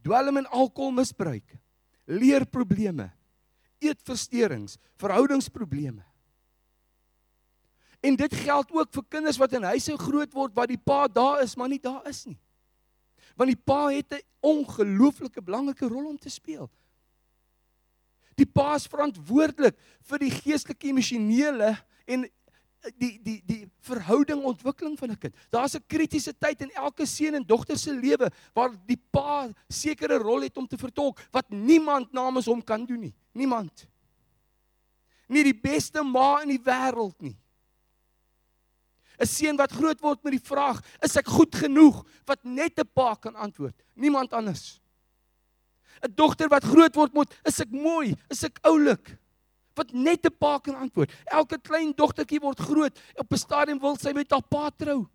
dwelm 0.05 0.37
en 0.37 0.47
alkoholmisbruik, 0.55 1.57
leerprobleme, 2.07 3.09
eetversteurings, 3.83 4.77
verhoudingsprobleme. 4.97 6.05
En 7.99 8.15
dit 8.15 8.33
geld 8.45 8.71
ook 8.71 8.93
vir 8.93 9.05
kinders 9.09 9.39
wat 9.41 9.55
in 9.57 9.65
huise 9.67 9.97
groot 9.99 10.33
word 10.33 10.55
waar 10.55 10.69
die 10.69 10.79
pa 10.79 11.07
daar 11.11 11.41
is, 11.43 11.55
maar 11.57 11.69
nie 11.69 11.81
daar 11.81 12.05
is 12.09 12.23
nie. 12.29 12.37
Want 13.37 13.51
die 13.51 13.59
pa 13.59 13.89
het 13.89 14.13
'n 14.13 14.23
ongelooflike 14.41 15.41
belangrike 15.41 15.87
rol 15.87 16.07
om 16.09 16.17
te 16.17 16.29
speel. 16.29 16.69
Die 18.35 18.45
pa 18.45 18.75
is 18.75 18.87
verantwoordelik 18.87 19.77
vir 20.01 20.19
die 20.19 20.31
geestelike, 20.31 20.87
emosionele 20.87 21.77
en 22.05 22.29
die 22.95 23.17
die 23.23 23.41
die 23.45 23.63
verhouding 23.83 24.43
ontwikkeling 24.43 24.97
van 24.99 25.11
'n 25.11 25.17
kind. 25.17 25.35
Daar's 25.49 25.75
'n 25.75 25.83
kritiese 25.87 26.33
tyd 26.37 26.61
in 26.61 26.71
elke 26.71 27.05
seun 27.05 27.35
en 27.35 27.43
dogter 27.43 27.77
se 27.77 27.93
lewe 27.93 28.31
waar 28.53 28.71
die 28.85 29.01
pa 29.11 29.49
sekere 29.69 30.17
rol 30.17 30.41
het 30.41 30.57
om 30.57 30.67
te 30.67 30.77
vertolk 30.77 31.19
wat 31.31 31.49
niemand 31.49 32.13
namens 32.13 32.45
hom 32.45 32.63
kan 32.63 32.85
doen 32.85 32.99
nie. 32.99 33.15
Niemand. 33.33 33.87
Nie 35.27 35.43
die 35.43 35.59
beste 35.59 36.03
ma 36.03 36.41
in 36.41 36.49
die 36.49 36.63
wêreld 36.63 37.21
nie. 37.21 37.37
'n 39.19 39.25
Seun 39.25 39.57
wat 39.57 39.71
groot 39.71 39.99
word 40.01 40.23
met 40.23 40.37
die 40.37 40.47
vraag, 40.47 40.81
is 41.01 41.15
ek 41.17 41.27
goed 41.27 41.55
genoeg? 41.55 42.05
Wat 42.25 42.43
net 42.43 42.79
'n 42.79 42.89
pa 42.93 43.15
kan 43.15 43.35
antwoord. 43.35 43.75
Niemand 43.95 44.33
anders. 44.33 44.79
'n 46.03 46.13
Dogter 46.15 46.47
wat 46.47 46.63
groot 46.63 46.95
word 46.95 47.13
moet, 47.13 47.33
is 47.43 47.59
ek 47.59 47.71
mooi? 47.71 48.15
Is 48.29 48.43
ek 48.43 48.59
oulik? 48.61 49.17
Wat 49.77 49.93
net 49.93 50.25
'n 50.25 50.37
pa 50.37 50.59
kan 50.59 50.75
antwoord. 50.75 51.11
Elke 51.25 51.57
klein 51.61 51.93
dogtertjie 51.95 52.39
word 52.39 52.59
groot. 52.59 52.99
Op 53.15 53.31
'n 53.31 53.37
stadium 53.37 53.79
wil 53.79 53.95
sy 53.95 54.11
met 54.13 54.31
haar 54.31 54.43
pa 54.43 54.69
trou. 54.69 55.07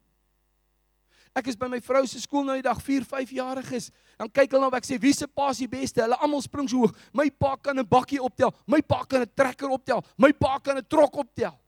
Ek 1.35 1.47
is 1.47 1.57
by 1.57 1.67
my 1.67 1.81
vrou 1.81 2.07
se 2.07 2.21
skool 2.21 2.45
nou 2.45 2.55
die 2.55 2.63
dag 2.63 2.81
4, 2.83 3.05
5 3.05 3.31
jarig 3.31 3.71
is. 3.73 3.91
Dan 4.19 4.29
kyk 4.29 4.53
hulle 4.53 4.69
nou 4.69 4.77
ek 4.77 4.85
sê 4.85 5.01
wie 5.01 5.13
se 5.13 5.27
pa 5.27 5.49
is 5.51 5.59
die 5.59 5.69
beste? 5.69 6.03
Hulle 6.03 6.19
almal 6.21 6.43
spring 6.43 6.69
so 6.69 6.77
hoog. 6.77 6.97
My 7.13 7.31
pa 7.31 7.57
kan 7.57 7.79
'n 7.79 7.89
bakkie 7.89 8.21
optel. 8.21 8.53
My 8.67 8.83
pa 8.83 9.05
kan 9.05 9.23
'n 9.23 9.31
trekker 9.35 9.71
optel. 9.71 10.05
My 10.19 10.33
pa 10.33 10.59
kan 10.59 10.77
'n 10.77 10.87
trok 10.87 11.17
optel. 11.17 11.59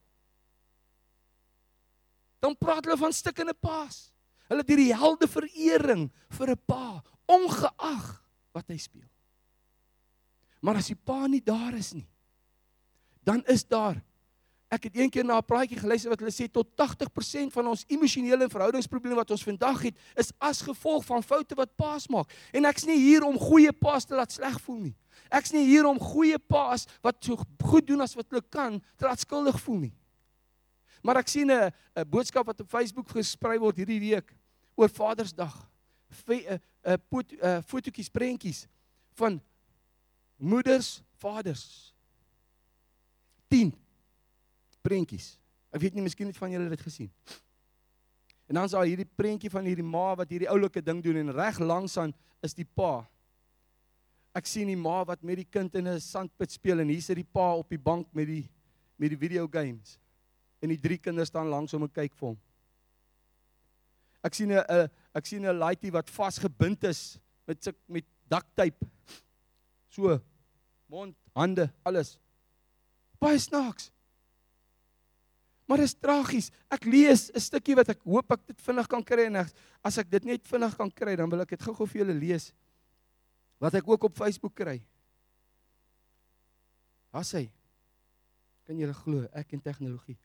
Dan 2.41 2.57
praat 2.57 2.85
hulle 2.85 2.97
van 2.97 3.13
stikkende 3.13 3.55
paas. 3.55 4.13
Hulle 4.51 4.61
het 4.61 4.69
hierdie 4.69 4.95
helde 4.95 5.27
verering 5.27 6.11
vir 6.37 6.51
'n 6.51 6.61
pa, 6.67 7.03
ongeag 7.27 8.23
wat 8.53 8.69
hy 8.69 8.77
speel. 8.77 9.09
Maar 10.61 10.77
as 10.77 10.87
die 10.87 10.97
pa 10.97 11.27
nie 11.27 11.41
daar 11.41 11.75
is 11.75 11.95
nie, 11.95 12.07
dan 13.25 13.45
is 13.45 13.67
daar 13.67 14.03
ek 14.75 14.89
het 14.89 14.97
eendag 14.99 15.23
na 15.23 15.39
'n 15.39 15.45
praatjie 15.45 15.79
geluister 15.79 16.11
wat 16.11 16.19
hulle 16.19 16.35
sê 16.35 16.51
tot 16.51 16.67
80% 16.77 17.53
van 17.53 17.67
ons 17.67 17.85
emosionele 17.87 18.45
en 18.45 18.51
verhoudingsprobleme 18.51 19.15
wat 19.15 19.31
ons 19.31 19.43
vandag 19.43 19.83
het 19.83 19.97
is 20.15 20.33
as 20.39 20.61
gevolg 20.61 21.05
van 21.05 21.23
foute 21.23 21.55
wat 21.55 21.77
paas 21.77 22.09
maak. 22.09 22.33
En 22.53 22.65
ek's 22.65 22.85
nie 22.85 22.99
hier 22.99 23.23
om 23.23 23.39
goeie 23.39 23.73
paas 23.73 24.05
te 24.05 24.15
laat 24.15 24.33
sleg 24.33 24.61
voel 24.61 24.81
nie. 24.81 24.97
Ek's 25.31 25.53
nie 25.53 25.65
hier 25.67 25.87
om 25.87 25.99
goeie 25.99 26.39
paas 26.39 26.87
wat 27.03 27.25
so 27.25 27.39
goed 27.63 27.87
doen 27.87 28.01
as 28.01 28.15
wat 28.15 28.27
hulle 28.31 28.43
kan 28.49 28.83
te 28.97 29.05
laat 29.05 29.21
skuldig 29.21 29.61
voel 29.61 29.79
nie. 29.79 29.95
Maar 31.03 31.17
ek 31.17 31.29
sien 31.29 31.51
'n 31.51 31.73
boodskap 32.07 32.47
wat 32.47 32.61
op 32.61 32.69
Facebook 32.69 33.09
gesprei 33.09 33.59
word 33.59 33.77
hierdie 33.77 34.01
week 34.01 34.35
oor 34.77 34.89
Vadersdag. 34.89 35.71
'n 36.27 36.61
'n 36.85 37.63
fotootjies 37.63 38.09
prentjies 38.09 38.67
van 39.15 39.41
moeders, 40.37 41.03
vaders 41.17 41.94
10 43.55 43.71
prentjies. 44.83 45.35
Ek 45.75 45.83
weet 45.85 45.95
nie 45.95 46.05
miskien 46.05 46.31
het 46.31 46.39
van 46.39 46.51
julle 46.51 46.71
dit 46.73 46.83
gesien. 46.83 47.11
En 48.51 48.59
dan 48.59 48.67
is 48.67 48.75
daar 48.75 48.87
hierdie 48.87 49.09
prentjie 49.09 49.51
van 49.53 49.67
hierdie 49.67 49.87
ma 49.87 50.13
wat 50.19 50.33
hierdie 50.35 50.51
oulike 50.51 50.83
ding 50.85 51.01
doen 51.05 51.23
en 51.23 51.33
reg 51.35 51.61
langs 51.63 51.97
aan 52.01 52.13
is 52.45 52.57
die 52.57 52.67
pa. 52.67 53.05
Ek 54.35 54.49
sien 54.51 54.69
die 54.69 54.79
ma 54.79 55.05
wat 55.07 55.23
met 55.23 55.39
die 55.41 55.49
kind 55.49 55.75
in 55.79 55.89
'n 55.89 56.01
sandpit 56.01 56.51
speel 56.51 56.81
en 56.81 56.91
hier 56.91 57.03
sit 57.03 57.17
die 57.17 57.31
pa 57.37 57.55
op 57.55 57.71
die 57.71 57.79
bank 57.79 58.09
met 58.13 58.27
die 58.27 58.49
met 58.99 59.11
die 59.11 59.19
video 59.19 59.47
games. 59.49 59.99
En 60.61 60.69
die 60.69 60.81
drie 60.81 60.99
kinders 60.99 61.29
staan 61.29 61.49
langs 61.49 61.73
hom 61.73 61.83
en 61.83 61.91
kyk 61.91 62.15
vir 62.15 62.29
hom. 62.29 62.39
Ek 64.23 64.35
sien 64.35 64.51
'n 64.53 64.91
ek 65.15 65.27
sien 65.27 65.47
'n 65.47 65.59
laaitie 65.59 65.93
wat 65.93 66.11
vasgebind 66.11 66.85
is 66.85 67.19
met 67.47 67.75
met 67.87 68.05
duct 68.29 68.57
tape. 68.57 68.87
So 69.89 70.21
mond, 70.89 71.17
hande, 71.35 71.73
alles 71.83 72.19
baie 73.25 73.41
snaaks. 73.41 73.91
Maar 75.65 75.81
dit 75.81 75.89
is 75.89 75.97
tragies. 75.97 76.51
Ek 76.69 76.85
lees 76.85 77.31
'n 77.33 77.41
stukkie 77.41 77.77
wat 77.77 77.89
ek 77.89 78.03
hoop 78.05 78.33
ek 78.33 78.47
dit 78.47 78.61
vinnig 78.61 78.89
kan 78.89 79.03
kry 79.03 79.27
en 79.27 79.37
as 79.83 79.99
ek 79.99 80.11
dit 80.11 80.25
net 80.25 80.47
vinnig 80.47 80.77
kan 80.77 80.91
kry, 80.91 81.17
dan 81.17 81.31
wil 81.31 81.41
ek 81.41 81.57
dit 81.57 81.63
gou-gou 81.63 81.87
vir 81.87 82.05
julle 82.05 82.19
lees. 82.21 82.53
Wat 83.59 83.75
ek 83.75 83.89
ook 83.89 84.05
op 84.05 84.17
Facebook 84.17 84.55
kry. 84.55 84.85
Haas 87.13 87.33
hy. 87.33 87.51
Kan 88.67 88.79
julle 88.79 88.95
glo, 88.95 89.27
ek 89.33 89.53
en 89.53 89.61
tegnologie. 89.61 90.19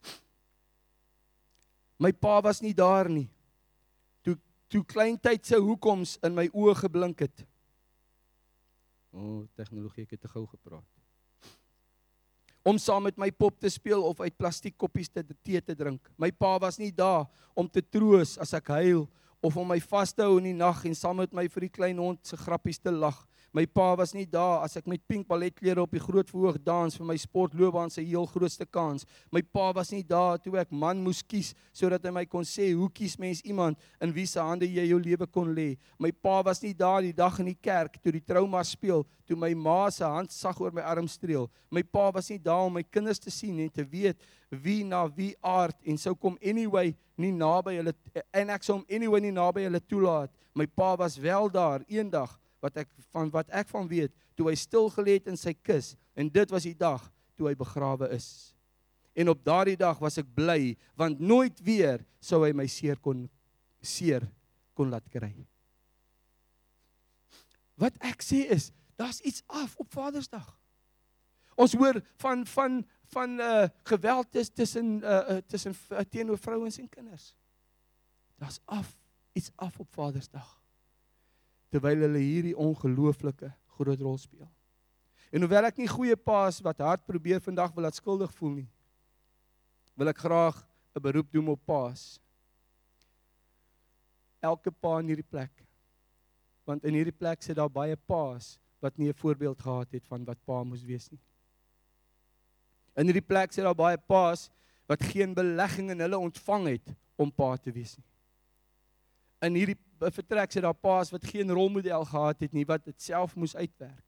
My 2.00 2.12
pa 2.12 2.42
was 2.42 2.62
nie 2.62 2.74
daar 2.74 3.10
nie. 3.10 3.30
Toe 4.24 4.38
toe 4.68 4.84
kleintyd 4.84 5.46
se 5.46 5.56
hoekoms 5.56 6.18
in 6.24 6.36
my 6.36 6.50
oë 6.54 6.76
geblink 6.76 7.20
het. 7.20 7.46
O, 9.12 9.20
oh, 9.20 9.48
tegnologie, 9.56 10.04
ek 10.04 10.12
het 10.12 10.22
te 10.22 10.28
gou 10.28 10.46
gepraat 10.48 10.99
om 12.64 12.78
saam 12.78 13.06
met 13.08 13.18
my 13.18 13.30
pop 13.32 13.60
te 13.60 13.70
speel 13.72 14.04
of 14.04 14.20
uit 14.20 14.36
plastiek 14.38 14.76
koppies 14.78 15.10
te 15.10 15.24
tee 15.44 15.62
te 15.62 15.76
drink. 15.76 16.02
My 16.20 16.32
pa 16.32 16.58
was 16.60 16.80
nie 16.80 16.92
daar 16.92 17.28
om 17.56 17.70
te 17.70 17.82
troos 17.82 18.38
as 18.42 18.54
ek 18.58 18.72
huil 18.80 19.08
of 19.42 19.56
om 19.58 19.68
my 19.72 19.80
vas 19.80 20.12
te 20.14 20.26
hou 20.26 20.38
in 20.40 20.50
die 20.52 20.58
nag 20.58 20.84
en 20.86 20.96
saam 20.98 21.22
met 21.22 21.34
my 21.36 21.48
vir 21.48 21.68
die 21.68 21.76
klein 21.78 22.00
hond 22.02 22.20
se 22.28 22.38
grappies 22.40 22.82
te 22.82 22.92
lag. 22.92 23.18
My 23.52 23.66
pa 23.66 23.96
was 23.98 24.12
nie 24.14 24.28
daar 24.30 24.62
as 24.62 24.76
ek 24.78 24.86
met 24.86 25.02
pink 25.10 25.26
balletklere 25.28 25.82
op 25.82 25.94
die 25.96 26.02
groot 26.02 26.30
verhoog 26.30 26.60
dans 26.62 26.94
vir 27.00 27.08
my 27.10 27.16
sportloopbaan 27.18 27.90
se 27.90 28.04
heel 28.06 28.28
grootste 28.30 28.66
kans. 28.70 29.08
My 29.34 29.42
pa 29.42 29.72
was 29.74 29.90
nie 29.90 30.04
daar 30.06 30.38
toe 30.38 30.54
ek 30.62 30.70
man 30.70 31.00
moes 31.02 31.24
kies 31.26 31.56
sodat 31.74 32.04
hy 32.06 32.12
my 32.14 32.26
kon 32.30 32.46
sê 32.46 32.68
hoe 32.78 32.90
kies 32.94 33.18
mens 33.18 33.42
iemand 33.42 33.80
in 34.06 34.14
wie 34.14 34.28
se 34.30 34.38
hande 34.38 34.70
jy 34.70 34.86
jou 34.92 35.00
lewe 35.02 35.26
kon 35.34 35.50
lê. 35.56 35.72
My 35.98 36.12
pa 36.14 36.44
was 36.46 36.62
nie 36.62 36.76
daar 36.78 37.02
die 37.02 37.16
dag 37.16 37.40
in 37.42 37.50
die 37.50 37.58
kerk 37.58 37.98
toe 38.04 38.14
die 38.14 38.22
trauma 38.22 38.62
speel, 38.62 39.02
toe 39.26 39.38
my 39.38 39.50
ma 39.58 39.80
se 39.90 40.06
hand 40.06 40.30
sag 40.34 40.60
oor 40.62 40.76
my 40.76 40.86
arm 40.86 41.08
streel. 41.10 41.48
My 41.74 41.82
pa 41.82 42.12
was 42.14 42.30
nie 42.30 42.38
daar 42.38 42.68
om 42.68 42.78
my 42.78 42.84
kinders 42.86 43.22
te 43.24 43.34
sien 43.34 43.58
en 43.64 43.72
te 43.74 43.82
weet 43.82 44.22
wie 44.50 44.84
na 44.86 45.08
wie 45.16 45.34
aard 45.42 45.78
en 45.90 45.98
sou 45.98 46.14
kom 46.14 46.38
anyway 46.46 46.94
nie 47.18 47.32
naby 47.34 47.80
hulle 47.80 47.96
en 48.30 48.54
ek 48.54 48.66
sou 48.66 48.78
hom 48.78 48.86
anyway 48.90 49.26
nie 49.26 49.34
naby 49.34 49.66
hulle 49.66 49.82
toelaat. 49.82 50.30
My 50.54 50.68
pa 50.70 50.94
was 51.02 51.18
wel 51.18 51.50
daar 51.50 51.82
eendag 51.90 52.38
wat 52.64 52.78
ek 52.84 52.90
van 53.14 53.32
wat 53.34 53.50
ek 53.56 53.70
van 53.72 53.88
weet 53.90 54.14
toe 54.38 54.50
hy 54.50 54.56
stil 54.60 54.90
gelê 54.94 55.18
het 55.20 55.30
in 55.32 55.40
sy 55.40 55.54
kus 55.56 55.94
en 56.20 56.32
dit 56.32 56.52
was 56.52 56.68
die 56.68 56.78
dag 56.78 57.04
toe 57.40 57.50
hy 57.50 57.56
begrawe 57.56 58.10
is. 58.12 58.52
En 59.16 59.32
op 59.32 59.44
daardie 59.44 59.78
dag 59.80 60.00
was 60.04 60.20
ek 60.20 60.28
bly 60.36 60.76
want 61.00 61.20
nooit 61.20 61.60
weer 61.64 62.04
sou 62.24 62.44
hy 62.44 62.52
my 62.56 62.68
seer 62.68 63.00
kon 63.00 63.28
seer 63.82 64.28
kon 64.76 64.92
laat 64.92 65.08
kry. 65.12 65.32
Wat 67.80 67.96
ek 68.04 68.24
sê 68.24 68.44
is, 68.52 68.70
daar's 69.00 69.22
iets 69.24 69.44
af 69.48 69.78
op 69.80 69.88
Vadersdag. 69.96 70.48
Ons 71.60 71.76
hoor 71.80 72.02
van 72.20 72.46
van 72.48 72.82
van 73.10 73.40
uh 73.40 73.68
geweld 73.88 74.36
is 74.36 74.52
tussen 74.52 75.00
uh, 75.02 75.40
tussen 75.48 75.76
uh, 75.92 76.04
teenoor 76.12 76.38
vrouens 76.38 76.80
en 76.80 76.90
kinders. 76.92 77.34
Daar's 78.40 78.60
af 78.66 78.96
iets 79.34 79.52
af 79.56 79.80
op 79.80 79.88
Vadersdag 79.96 80.59
terwyl 81.70 82.06
hulle 82.06 82.22
hierdie 82.22 82.56
ongelooflike 82.58 83.52
groot 83.78 84.02
rol 84.02 84.18
speel. 84.18 84.50
En 85.30 85.46
hoewel 85.46 85.70
ek 85.70 85.78
nie 85.78 85.90
goeie 85.90 86.18
paas 86.18 86.58
wat 86.66 86.82
hard 86.82 87.06
probeer 87.06 87.42
vandag 87.44 87.74
wil 87.76 87.86
laat 87.86 87.98
skuldig 87.98 88.32
voel 88.40 88.56
nie, 88.64 88.70
wil 90.00 90.10
ek 90.10 90.24
graag 90.26 90.66
'n 90.96 91.02
beroep 91.02 91.32
doen 91.32 91.48
op 91.54 91.62
paas. 91.66 92.20
Elke 94.42 94.72
pa 94.72 95.00
in 95.00 95.12
hierdie 95.12 95.30
plek. 95.30 95.52
Want 96.66 96.84
in 96.86 96.94
hierdie 96.94 97.16
plek 97.16 97.44
sit 97.44 97.56
daar 97.56 97.70
baie 97.70 97.96
paas 97.96 98.58
wat 98.80 98.98
nie 98.98 99.10
'n 99.10 99.14
voorbeeld 99.14 99.60
gehad 99.60 99.92
het 99.92 100.06
van 100.08 100.26
wat 100.26 100.38
pa 100.46 100.64
moes 100.64 100.84
wees 100.84 101.10
nie. 101.10 101.22
In 102.96 103.06
hierdie 103.06 103.28
plek 103.28 103.52
sit 103.52 103.64
daar 103.64 103.76
baie 103.76 103.98
paas 103.98 104.50
wat 104.88 105.04
geen 105.04 105.34
belegging 105.34 105.92
in 105.92 106.00
hulle 106.00 106.18
ontvang 106.18 106.68
het 106.68 106.96
om 107.16 107.32
pa 107.32 107.56
te 107.58 107.72
wees 107.72 107.98
nie. 107.98 108.06
In 109.42 109.54
hierdie 109.54 109.78
vertrek 110.00 110.52
sy 110.52 110.62
daar 110.64 110.78
paas 110.78 111.12
wat 111.12 111.26
geen 111.28 111.52
rolmodel 111.52 112.06
gehad 112.06 112.40
het 112.46 112.54
nie 112.54 112.66
wat 112.66 112.86
dit 112.86 113.02
self 113.02 113.36
moes 113.36 113.56
uitwerk. 113.56 114.06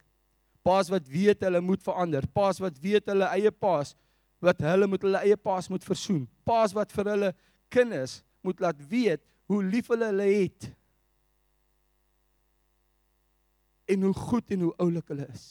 Paas 0.64 0.90
wat 0.94 1.08
weet 1.10 1.42
hulle 1.44 1.62
moet 1.62 1.84
verander, 1.84 2.28
paas 2.28 2.62
wat 2.62 2.78
weet 2.80 3.10
hulle 3.10 3.28
eie 3.36 3.52
paas 3.52 3.96
wat 4.42 4.62
hulle 4.66 4.88
met 4.90 5.04
hulle 5.06 5.22
eie 5.22 5.38
paas 5.38 5.70
moet 5.70 5.84
versoen. 5.86 6.26
Paas 6.48 6.74
wat 6.74 6.94
vir 6.96 7.10
hulle 7.14 7.32
kinders 7.70 8.22
moet 8.42 8.62
laat 8.64 8.80
weet 8.90 9.22
hoe 9.52 9.62
lief 9.64 9.92
hulle 9.92 10.08
hulle 10.10 10.28
het. 10.30 10.70
En 13.92 14.08
hoe 14.08 14.14
goed 14.18 14.54
en 14.56 14.68
hoe 14.68 14.76
oulik 14.82 15.12
hulle 15.14 15.28
is. 15.30 15.46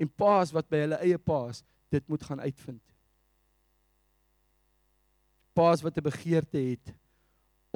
En 0.00 0.08
paas 0.08 0.52
wat 0.56 0.68
by 0.72 0.84
hulle 0.84 1.00
eie 1.04 1.18
paas 1.18 1.64
dit 1.92 2.04
moet 2.08 2.22
gaan 2.28 2.40
uitvind. 2.40 2.82
Paas 5.56 5.82
wat 5.82 5.96
'n 5.96 6.08
begeerte 6.08 6.58
het 6.58 6.94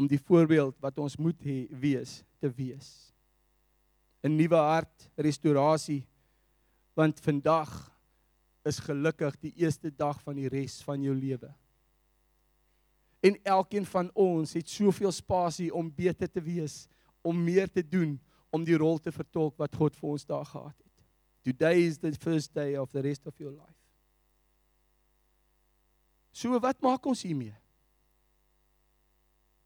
om 0.01 0.09
die 0.09 0.21
voorbeeld 0.21 0.79
wat 0.81 0.99
ons 1.03 1.19
moet 1.21 1.37
hê 1.45 1.67
wees 1.83 2.23
te 2.41 2.49
wees. 2.49 3.13
'n 4.25 4.37
Nuwe 4.37 4.57
hart, 4.57 5.11
restaurasie 5.17 6.07
want 6.97 7.21
vandag 7.21 7.71
is 8.65 8.81
gelukkig 8.85 9.37
die 9.41 9.53
eerste 9.57 9.91
dag 9.91 10.21
van 10.25 10.37
die 10.37 10.49
res 10.49 10.83
van 10.85 11.01
jou 11.03 11.15
lewe. 11.15 11.49
En 13.21 13.37
elkeen 13.45 13.87
van 13.87 14.11
ons 14.15 14.53
het 14.53 14.69
soveel 14.69 15.13
spasie 15.13 15.71
om 15.75 15.93
beter 15.93 16.29
te 16.29 16.41
wees, 16.41 16.89
om 17.23 17.45
meer 17.45 17.69
te 17.69 17.85
doen, 17.85 18.19
om 18.51 18.65
die 18.65 18.77
rol 18.77 18.99
te 18.99 19.13
vertolk 19.13 19.57
wat 19.57 19.77
God 19.77 19.97
vir 19.97 20.11
ons 20.11 20.27
daar 20.27 20.45
gehad 20.45 20.77
het. 20.77 20.97
Today 21.45 21.87
is 21.87 21.99
the 21.99 22.13
first 22.13 22.55
day 22.55 22.77
of 22.77 22.91
the 22.93 23.01
rest 23.01 23.27
of 23.27 23.39
your 23.39 23.53
life. 23.53 23.81
So 26.33 26.59
wat 26.61 26.81
maak 26.81 27.07
ons 27.07 27.23
hiermee? 27.23 27.60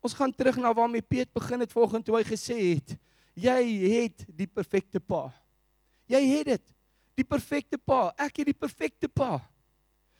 Ons 0.04 0.16
gaan 0.16 0.34
terug 0.36 0.58
na 0.60 0.74
waarmee 0.76 1.02
Piet 1.02 1.32
begin 1.32 1.64
het 1.64 1.72
vanoggend 1.72 2.04
toe 2.04 2.18
hy 2.18 2.24
gesê 2.28 2.58
het, 2.74 2.94
jy 3.34 3.60
het 3.96 4.26
die 4.28 4.46
perfekte 4.46 5.00
pa. 5.00 5.30
Jy 6.12 6.20
het 6.28 6.50
dit. 6.52 6.64
Die 7.16 7.24
perfekte 7.24 7.78
pa. 7.78 8.10
Ek 8.20 8.42
het 8.42 8.50
die 8.50 8.58
perfekte 8.58 9.08
pa. 9.08 9.38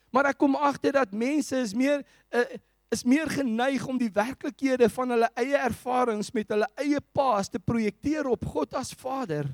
Maar 0.09 0.31
ek 0.31 0.39
kom 0.41 0.55
agter 0.57 0.95
dat 0.95 1.13
mense 1.13 1.59
is 1.59 1.75
meer 1.77 2.01
uh, 2.31 2.47
is 2.93 3.03
meer 3.03 3.27
geneig 3.27 3.83
om 3.89 3.97
die 3.99 4.11
werklikhede 4.13 4.87
van 4.93 5.11
hulle 5.15 5.27
eie 5.41 5.57
ervarings 5.57 6.29
met 6.35 6.51
hulle 6.53 6.67
eie 6.79 7.01
paas 7.17 7.49
te 7.51 7.59
projekteer 7.59 8.29
op 8.29 8.45
God 8.53 8.77
as 8.77 8.93
Vader 8.95 9.49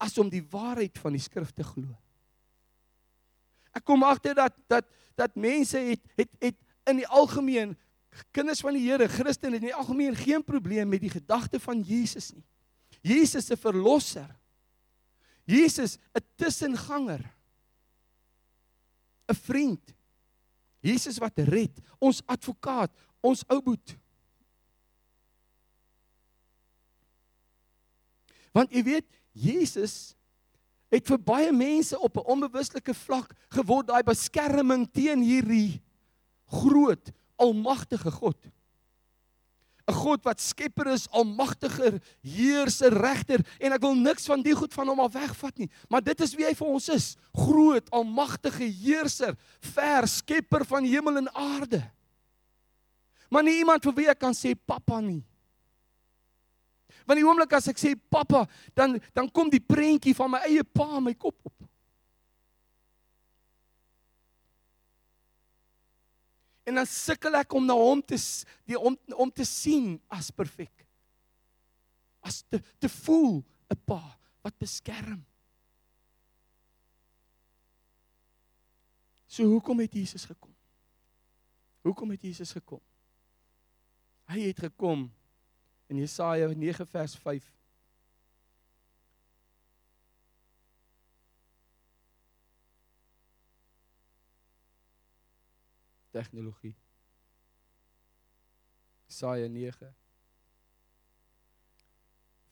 as 0.00 0.16
om 0.20 0.30
die 0.32 0.44
waarheid 0.52 0.96
van 1.02 1.16
die 1.16 1.20
skrif 1.20 1.50
te 1.52 1.64
glo. 1.66 1.90
Ek 3.76 3.84
kom 3.84 4.06
agter 4.06 4.36
dat 4.38 4.56
dat 4.70 4.88
dat 5.16 5.36
mense 5.36 5.80
het 5.80 6.02
het 6.16 6.32
het 6.40 6.56
in 6.88 7.02
die 7.02 7.08
algemeen 7.08 7.74
kinders 8.32 8.60
van 8.60 8.74
die 8.76 8.84
Here, 8.86 9.08
Christene 9.08 9.56
in 9.56 9.68
die 9.68 9.74
algemeen 9.74 10.16
geen 10.16 10.44
probleem 10.44 10.88
met 10.88 11.00
die 11.00 11.12
gedagte 11.12 11.60
van 11.60 11.82
Jesus 11.82 12.32
nie. 12.32 12.44
Jesus 13.02 13.46
se 13.46 13.56
verlosser. 13.56 14.28
Jesus 15.44 15.98
'n 16.14 16.24
tussenganger. 16.36 17.22
'n 19.28 19.34
Vriend. 19.34 19.94
Jesus 20.80 21.18
wat 21.18 21.38
red, 21.38 21.80
ons 21.98 22.22
advokaat, 22.26 22.92
ons 23.20 23.42
ou 23.48 23.60
boet. 23.62 23.96
Want 28.52 28.72
jy 28.72 28.82
weet, 28.82 29.08
Jesus 29.32 30.14
het 30.92 31.04
vir 31.10 31.18
baie 31.18 31.52
mense 31.52 31.98
op 31.98 32.16
'n 32.16 32.28
onbewuslike 32.32 32.94
vlak 32.94 33.34
geword 33.50 33.86
daai 33.86 34.02
beskerming 34.02 34.86
teen 34.92 35.20
hierdie 35.20 35.82
groot 36.46 37.12
almagtige 37.36 38.10
God. 38.10 38.36
'n 39.86 39.94
God 39.94 40.24
wat 40.26 40.40
skepper 40.42 40.88
is, 40.90 41.06
almagtiger, 41.14 42.00
heerser, 42.26 42.90
regter 42.90 43.42
en 43.62 43.74
ek 43.76 43.84
wil 43.84 43.94
niks 43.94 44.26
van 44.26 44.42
die 44.42 44.54
goed 44.54 44.74
van 44.74 44.88
hom 44.90 45.04
af 45.04 45.14
wegvat 45.14 45.62
nie, 45.62 45.68
maar 45.88 46.02
dit 46.02 46.24
is 46.26 46.34
wie 46.34 46.46
hy 46.46 46.54
vir 46.58 46.66
ons 46.66 46.88
is. 46.90 47.06
Groot, 47.30 47.86
almagtige 47.94 48.66
heerser, 48.66 49.36
ver 49.62 50.08
skepper 50.10 50.66
van 50.66 50.84
hemel 50.84 51.22
en 51.22 51.30
aarde. 51.30 51.84
Maar 53.30 53.46
nie 53.46 53.60
iemand 53.62 53.86
vir 53.86 53.94
wie 53.94 54.10
ek 54.10 54.18
kan 54.18 54.34
sê 54.34 54.56
pappa 54.58 54.98
nie. 55.00 55.22
Want 57.06 57.20
die 57.20 57.26
oomblik 57.26 57.54
as 57.54 57.70
ek 57.70 57.78
sê 57.78 57.94
pappa, 57.94 58.42
dan 58.74 58.98
dan 59.14 59.30
kom 59.30 59.50
die 59.52 59.62
prentjie 59.62 60.16
van 60.18 60.34
my 60.34 60.42
eie 60.50 60.66
pa 60.66 60.96
in 60.98 61.06
my 61.06 61.14
kop 61.14 61.38
op. 61.46 61.55
En 66.66 66.74
dan 66.74 66.86
sukkel 66.90 67.38
ek 67.38 67.54
om 67.54 67.66
na 67.66 67.76
hom 67.78 68.02
te 68.02 68.18
die 68.66 68.78
om 68.78 68.96
om 69.14 69.30
te 69.30 69.46
sien 69.46 70.00
as 70.10 70.32
perfek. 70.34 70.86
As 72.26 72.42
te 72.42 72.58
te 72.82 72.90
voel 72.90 73.44
'n 73.70 73.78
pa 73.86 74.02
wat 74.42 74.58
beskerm. 74.58 75.24
So 79.26 79.44
hoekom 79.44 79.78
het 79.78 79.92
Jesus 79.92 80.24
gekom? 80.24 80.54
Hoekom 81.82 82.10
het 82.10 82.22
Jesus 82.22 82.52
gekom? 82.52 82.80
Hy 84.26 84.40
het 84.48 84.58
gekom 84.58 85.12
in 85.86 85.96
Jesaja 85.96 86.46
9 86.46 86.86
vers 86.86 87.14
5 87.14 87.55
tegnologie. 96.16 96.74
Jesaja 99.06 99.48
9 99.48 99.94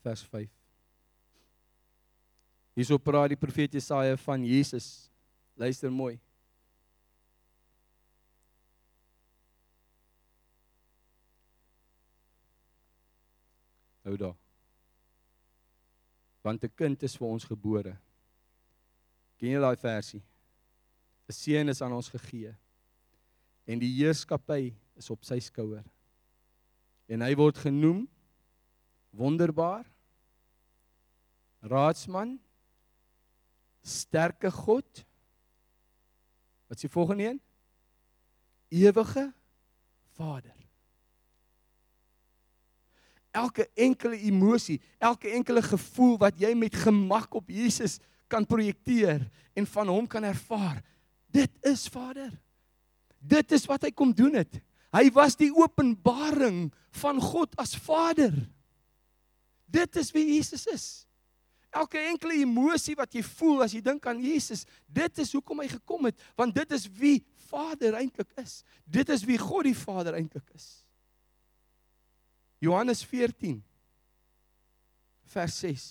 vers 0.05 0.21
5. 0.23 0.49
Hierso 2.75 2.99
praat 3.01 3.31
die 3.33 3.39
profeet 3.39 3.73
Jesaja 3.73 4.17
van 4.21 4.45
Jesus. 4.45 5.09
Luister 5.57 5.91
mooi. 5.91 6.19
Hou 14.05 14.17
daar. 14.21 14.35
Want 16.45 16.63
'n 16.63 16.75
kind 16.75 17.03
is 17.03 17.17
vir 17.17 17.27
ons 17.27 17.43
gebore. 17.43 17.97
Ken 19.37 19.49
jy 19.49 19.59
daai 19.59 19.77
versie? 19.77 20.21
'n 21.27 21.33
Seun 21.33 21.69
is 21.69 21.81
aan 21.81 21.93
ons 21.93 22.09
gegee 22.09 22.53
en 23.65 23.81
die 23.81 23.91
heerskappy 23.97 24.73
is 24.95 25.09
op 25.13 25.25
sy 25.25 25.39
skouer. 25.43 25.83
En 27.09 27.21
hy 27.21 27.33
word 27.37 27.57
genoem 27.61 28.05
wonderbaar 29.15 29.85
raadsman 31.65 32.35
sterke 33.85 34.51
God 34.53 35.05
Wat 36.65 36.77
is 36.77 36.81
die 36.81 36.89
volgende 36.89 37.23
een? 37.23 37.41
Ewige 38.67 39.33
Vader. 40.17 40.55
Elke 43.31 43.69
enkele 43.73 44.17
emosie, 44.17 44.81
elke 44.97 45.29
enkele 45.29 45.61
gevoel 45.61 46.17
wat 46.17 46.39
jy 46.39 46.53
met 46.55 46.75
gemak 46.75 47.33
op 47.35 47.49
Jesus 47.51 47.99
kan 48.27 48.45
projekteer 48.47 49.27
en 49.53 49.67
van 49.67 49.87
hom 49.87 50.07
kan 50.07 50.23
ervaar, 50.23 50.81
dit 51.27 51.51
is 51.61 51.87
Vader. 51.91 52.31
Dit 53.25 53.55
is 53.57 53.65
wat 53.69 53.87
hy 53.87 53.91
kom 53.95 54.13
doen 54.13 54.37
het. 54.37 54.59
Hy 54.95 55.09
was 55.15 55.35
die 55.39 55.49
openbaring 55.51 56.69
van 57.01 57.19
God 57.21 57.55
as 57.59 57.73
Vader. 57.75 58.35
Dit 59.65 59.97
is 59.99 60.13
wie 60.15 60.37
Jesus 60.37 60.67
is. 60.71 60.85
Elke 61.75 61.99
enkele 61.99 62.37
emosie 62.39 62.95
wat 62.95 63.11
jy 63.17 63.23
voel 63.25 63.65
as 63.65 63.73
jy 63.75 63.81
dink 63.83 64.05
aan 64.07 64.21
Jesus, 64.23 64.63
dit 64.87 65.19
is 65.19 65.33
hoekom 65.35 65.59
hy 65.59 65.67
gekom 65.73 66.07
het, 66.07 66.21
want 66.39 66.55
dit 66.55 66.71
is 66.77 66.85
wie 66.87 67.17
Vader 67.49 67.97
eintlik 67.99 68.31
is. 68.39 68.61
Dit 68.87 69.11
is 69.11 69.25
wie 69.27 69.37
God 69.41 69.67
die 69.67 69.75
Vader 69.75 70.15
eintlik 70.15 70.47
is. 70.55 70.85
Johannes 72.63 73.03
14 73.03 73.59
vers 75.35 75.59
6. 75.59 75.83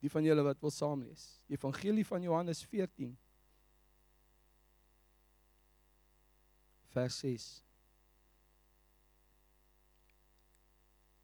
Die 0.00 0.10
van 0.12 0.24
julle 0.24 0.44
wat 0.46 0.60
wil 0.64 0.72
saam 0.72 1.04
lees. 1.04 1.28
Evangelie 1.52 2.06
van 2.06 2.24
Johannes 2.24 2.64
14 2.64 3.12
vers 6.96 7.20
6. 7.20 7.44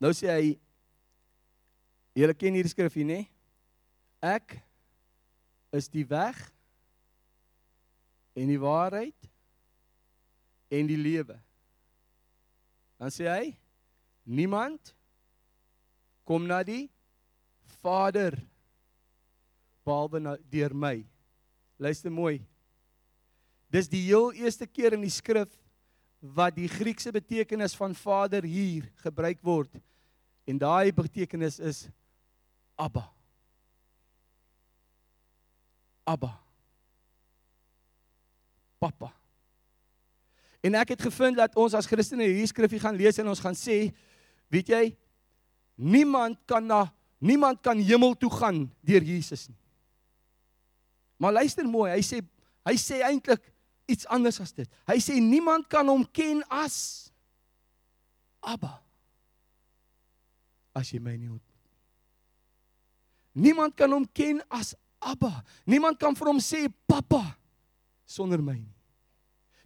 Nou 0.03 0.13
sê 0.17 0.29
hy 0.33 0.53
Julle 2.13 2.35
ken 2.37 2.53
hierdie 2.53 2.69
skrif 2.69 2.93
hier, 2.99 3.09
nê? 3.09 3.21
Ek 4.21 4.59
is 5.73 5.89
die 5.89 6.05
weg 6.05 6.37
en 8.37 8.51
die 8.53 8.61
waarheid 8.61 9.29
en 10.73 10.91
die 10.91 10.99
lewe. 11.01 11.39
Dan 13.01 13.15
sê 13.15 13.31
hy 13.31 13.55
niemand 14.29 14.93
kom 16.29 16.45
na 16.47 16.61
die 16.67 16.85
Vader 17.81 18.37
behalwe 19.83 20.37
deur 20.53 20.77
my. 20.77 20.99
Luister 21.81 22.13
mooi. 22.13 22.43
Dis 23.73 23.89
die 23.91 24.05
heel 24.05 24.31
eerste 24.37 24.69
keer 24.69 24.95
in 24.95 25.03
die 25.03 25.11
skrif 25.11 25.57
wat 26.23 26.55
die 26.55 26.69
Griekse 26.71 27.11
betekenis 27.11 27.75
van 27.75 27.95
Vader 27.99 28.45
hier 28.47 28.87
gebruik 29.03 29.41
word. 29.43 29.75
En 30.47 30.59
daai 30.59 30.93
betekenis 30.95 31.59
is 31.59 31.89
Abba. 32.79 33.09
Abba. 36.07 36.31
Papa. 38.79 39.11
En 40.63 40.79
ek 40.79 40.95
het 40.95 41.03
gevind 41.03 41.39
dat 41.39 41.55
ons 41.59 41.75
as 41.75 41.87
Christene 41.91 42.27
hierdie 42.27 42.47
skrifgie 42.51 42.81
gaan 42.83 42.99
lees 42.99 43.19
en 43.19 43.31
ons 43.31 43.43
gaan 43.43 43.57
sê, 43.59 43.89
weet 44.51 44.71
jy, 44.71 44.83
niemand 45.75 46.39
kan 46.47 46.67
na 46.67 46.85
niemand 47.23 47.61
kan 47.63 47.79
hemel 47.79 48.15
toe 48.19 48.31
gaan 48.35 48.65
deur 48.83 49.03
Jesus 49.07 49.49
nie. 49.51 49.59
Maar 51.23 51.39
luister 51.39 51.67
mooi, 51.67 51.91
hy 51.95 52.03
sê 52.03 52.19
hy 52.67 52.75
sê 52.79 53.01
eintlik 53.07 53.43
iets 53.91 54.07
anders 54.07 54.41
as 54.43 54.53
dit. 54.55 54.69
Hy 54.89 54.99
sê 55.03 55.19
niemand 55.21 55.69
kan 55.71 55.89
hom 55.89 56.05
ken 56.05 56.43
as 56.51 57.11
Abba. 58.43 58.81
As 60.75 60.91
jy 60.91 60.99
my 61.03 61.15
nie 61.15 61.31
ontmoet 61.31 61.47
nie. 61.63 63.47
Niemand 63.47 63.77
kan 63.79 63.93
hom 63.93 64.07
ken 64.15 64.41
as 64.51 64.75
Abba. 65.03 65.43
Niemand 65.67 65.99
kan 66.01 66.17
vir 66.19 66.31
hom 66.33 66.41
sê 66.43 66.67
Pappa 66.89 67.23
sonder 68.13 68.43
my 68.45 68.59
nie. 68.59 68.77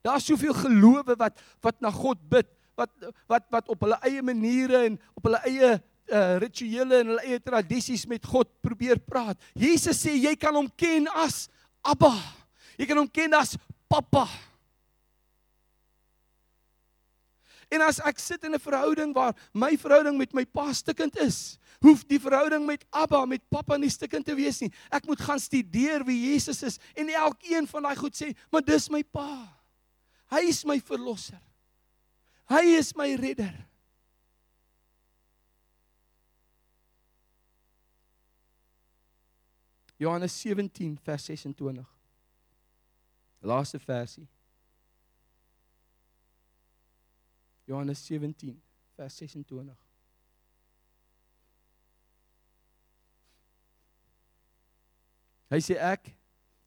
Daar's 0.07 0.26
soveel 0.29 0.55
gelowe 0.55 1.16
wat 1.18 1.40
wat 1.64 1.81
na 1.83 1.90
God 1.90 2.20
bid, 2.31 2.48
wat 2.79 2.92
wat 3.26 3.46
wat 3.50 3.68
op 3.72 3.83
hulle 3.83 3.98
eie 4.07 4.22
maniere 4.22 4.85
en 4.87 4.98
op 5.18 5.26
hulle 5.26 5.42
eie 5.50 5.76
uh 6.07 6.37
rituele 6.38 7.00
en 7.02 7.09
hulle 7.11 7.24
eie 7.26 7.40
tradisies 7.42 8.05
met 8.07 8.26
God 8.26 8.50
probeer 8.62 9.00
praat. 9.02 9.40
Jesus 9.59 9.98
sê 10.05 10.14
jy 10.14 10.37
kan 10.38 10.55
hom 10.55 10.68
ken 10.79 11.11
as 11.24 11.48
Abba. 11.83 12.14
Jy 12.76 12.87
kan 12.87 13.00
hom 13.00 13.11
ken 13.11 13.35
as 13.35 13.57
Pappa. 13.88 14.27
En 17.68 17.83
as 17.83 17.99
ek 18.07 18.18
sit 18.22 18.44
in 18.46 18.55
'n 18.55 18.62
verhouding 18.62 19.14
waar 19.14 19.35
my 19.53 19.77
verhouding 19.77 20.16
met 20.18 20.33
my 20.33 20.44
pa 20.44 20.72
stikkend 20.72 21.18
is, 21.18 21.59
hoef 21.81 22.05
die 22.07 22.20
verhouding 22.20 22.66
met 22.66 22.85
Abba, 22.90 23.25
met 23.27 23.42
Pappa 23.49 23.77
nie 23.77 23.90
stikkend 23.90 24.25
te 24.25 24.35
wees 24.35 24.61
nie. 24.61 24.72
Ek 24.90 25.07
moet 25.07 25.20
gaan 25.20 25.38
studeer 25.38 26.05
wie 26.05 26.33
Jesus 26.33 26.62
is 26.62 26.79
en 26.94 27.09
elkeen 27.09 27.66
van 27.66 27.83
daai 27.83 27.96
goed 27.96 28.14
sê, 28.14 28.37
"Maar 28.51 28.62
dis 28.62 28.88
my 28.90 29.03
pa. 29.03 29.49
Hy 30.31 30.49
is 30.49 30.64
my 30.64 30.81
verlosser. 30.81 31.40
Hy 32.49 32.62
is 32.79 32.94
my 32.94 33.14
redder." 33.14 33.66
Johannes 39.99 40.40
17 40.40 40.99
vers 41.03 41.25
26. 41.25 41.95
Laaste 43.40 43.79
versie. 43.79 44.27
Johannes 47.66 48.07
17 48.07 48.62
vers 48.96 49.16
26. 49.16 49.75
Hy 55.46 55.61
sê 55.62 55.77
ek 55.79 56.11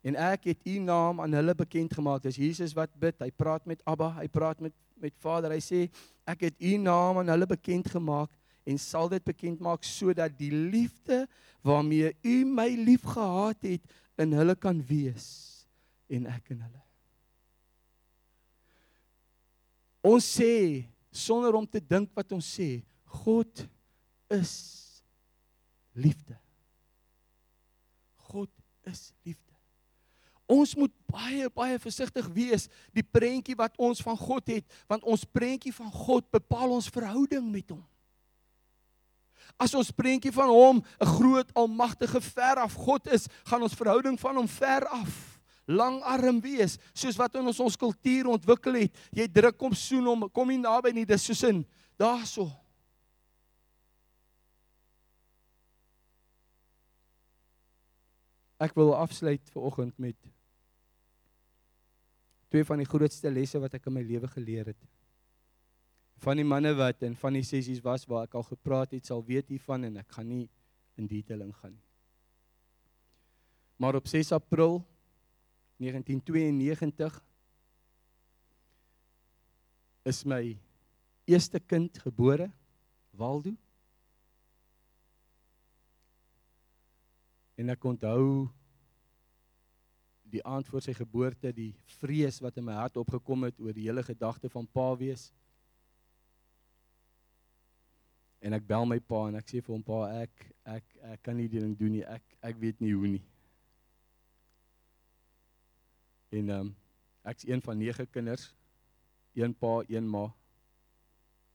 en 0.08 0.16
ek 0.16 0.52
het 0.52 0.68
u 0.68 0.78
naam 0.84 1.20
aan 1.24 1.34
hulle 1.36 1.56
bekend 1.56 1.94
gemaak. 1.96 2.24
Dis 2.24 2.40
Jesus 2.40 2.76
wat 2.76 2.92
bid. 3.00 3.18
Hy 3.20 3.32
praat 3.36 3.66
met 3.68 3.82
Abba, 3.88 4.14
hy 4.20 4.28
praat 4.32 4.62
met 4.64 4.76
met 5.00 5.16
Vader. 5.24 5.54
Hy 5.56 5.64
sê 5.64 5.86
ek 6.28 6.50
het 6.50 6.58
u 6.60 6.76
naam 6.78 7.22
aan 7.22 7.32
hulle 7.32 7.48
bekend 7.48 7.88
gemaak 7.88 8.32
en 8.68 8.80
sal 8.82 9.10
dit 9.12 9.24
bekend 9.24 9.62
maak 9.64 9.86
sodat 9.88 10.34
die 10.38 10.52
liefde 10.52 11.24
waarmee 11.66 12.12
u 12.24 12.36
my 12.46 12.68
liefgehad 12.76 13.64
het 13.64 13.96
in 14.20 14.36
hulle 14.36 14.56
kan 14.60 14.82
wees 14.86 15.49
en 16.10 16.30
ek 16.32 16.54
in 16.54 16.62
hulle. 16.66 16.84
Ons 20.10 20.28
sê 20.40 20.86
sonder 21.12 21.56
om 21.58 21.68
te 21.68 21.82
dink 21.84 22.12
wat 22.16 22.32
ons 22.36 22.48
sê, 22.56 22.80
God 23.24 23.66
is 24.32 24.54
liefde. 25.98 26.38
God 28.30 28.50
is 28.88 29.10
liefde. 29.26 29.44
Ons 30.50 30.74
moet 30.78 30.94
baie 31.12 31.50
baie 31.54 31.78
versigtig 31.82 32.26
wees 32.34 32.66
die 32.96 33.06
prentjie 33.06 33.58
wat 33.58 33.76
ons 33.78 34.02
van 34.02 34.18
God 34.18 34.50
het, 34.50 34.66
want 34.90 35.06
ons 35.06 35.28
prentjie 35.30 35.74
van 35.76 35.92
God 35.94 36.26
bepaal 36.34 36.74
ons 36.74 36.90
verhouding 36.90 37.46
met 37.52 37.70
hom. 37.70 37.84
As 39.60 39.76
ons 39.78 39.92
prentjie 39.94 40.32
van 40.34 40.50
hom 40.50 40.82
'n 40.82 41.12
groot 41.20 41.50
almagtige 41.54 42.22
ver 42.22 42.64
af 42.66 42.74
God 42.74 43.08
is, 43.08 43.28
gaan 43.44 43.62
ons 43.62 43.78
verhouding 43.78 44.18
van 44.18 44.36
hom 44.36 44.48
ver 44.48 44.88
af 44.88 45.39
langarm 45.70 46.42
wees 46.42 46.78
soos 46.98 47.18
wat 47.20 47.38
in 47.38 47.52
ons 47.52 47.62
ons 47.62 47.78
kultuur 47.78 48.32
ontwikkel 48.34 48.82
het. 48.84 49.04
Jy 49.14 49.28
druk 49.30 49.62
hom 49.62 49.76
soen 49.78 50.10
hom, 50.10 50.26
kom 50.34 50.50
nie 50.50 50.62
naby 50.62 50.94
nie, 50.96 51.06
dis 51.08 51.30
soos 51.30 51.44
in 51.48 51.64
daarso. 52.00 52.50
Ek 58.60 58.76
wil 58.76 58.92
afsluit 58.98 59.46
vir 59.54 59.64
oggend 59.64 59.96
met 60.04 60.18
twee 62.50 62.66
van 62.66 62.82
die 62.82 62.90
grootste 62.90 63.30
lesse 63.32 63.60
wat 63.62 63.78
ek 63.78 63.86
in 63.88 63.96
my 63.96 64.04
lewe 64.04 64.28
geleer 64.34 64.72
het. 64.74 64.80
Van 66.20 66.36
die 66.36 66.48
manne 66.48 66.74
wat 66.76 67.06
in 67.08 67.16
van 67.16 67.38
die 67.38 67.46
sessies 67.48 67.80
was 67.86 68.04
waar 68.10 68.26
ek 68.28 68.36
al 68.36 68.44
gepraat 68.44 68.98
het, 68.98 69.06
sal 69.08 69.22
weet 69.24 69.54
hiervan 69.54 69.88
en 69.88 70.02
ek 70.02 70.18
gaan 70.18 70.28
nie 70.28 70.48
in 71.00 71.08
detail 71.08 71.46
ingaan 71.46 71.78
nie. 71.78 71.86
Maar 73.80 73.96
op 74.02 74.10
6 74.12 74.34
April 74.36 74.82
1992 75.80 77.22
is 80.04 80.26
my 80.26 80.58
eerste 81.24 81.60
kind 81.60 81.98
gebore, 82.04 82.50
Waldo. 83.16 83.54
En 87.56 87.72
ek 87.72 87.88
onthou 87.88 88.50
die 90.30 90.44
aand 90.44 90.68
voor 90.68 90.84
sy 90.84 90.94
geboorte 90.98 91.54
die 91.56 91.72
vrees 92.00 92.42
wat 92.44 92.60
in 92.60 92.68
my 92.68 92.76
hart 92.76 93.00
opgekom 93.00 93.48
het 93.48 93.64
oor 93.64 93.74
die 93.76 93.88
hele 93.88 94.04
gedagte 94.04 94.52
van 94.52 94.68
pa 94.68 94.92
wees. 95.00 95.30
En 98.44 98.56
ek 98.56 98.68
bel 98.68 98.84
my 98.88 99.00
pa 99.00 99.26
en 99.30 99.40
ek 99.40 99.48
sê 99.48 99.64
vir 99.64 99.76
hom 99.78 99.84
pa 99.84 100.06
ek 100.22 100.46
ek 100.76 100.96
ek 101.16 101.24
kan 101.24 101.40
nie 101.40 101.48
die 101.48 101.64
ding 101.64 101.76
doen 101.80 101.96
nie. 101.98 102.04
Ek 102.04 102.40
ek 102.52 102.60
weet 102.60 102.84
nie 102.84 102.96
hoe 102.96 103.16
nie. 103.16 103.26
En 106.30 106.50
ehm 106.50 106.60
um, 106.60 106.76
ek's 107.22 107.48
een 107.48 107.62
van 107.62 107.78
9 107.78 108.10
kinders. 108.10 108.56
Een 109.34 109.56
pa, 109.56 109.84
een 109.88 110.10
ma 110.10 110.34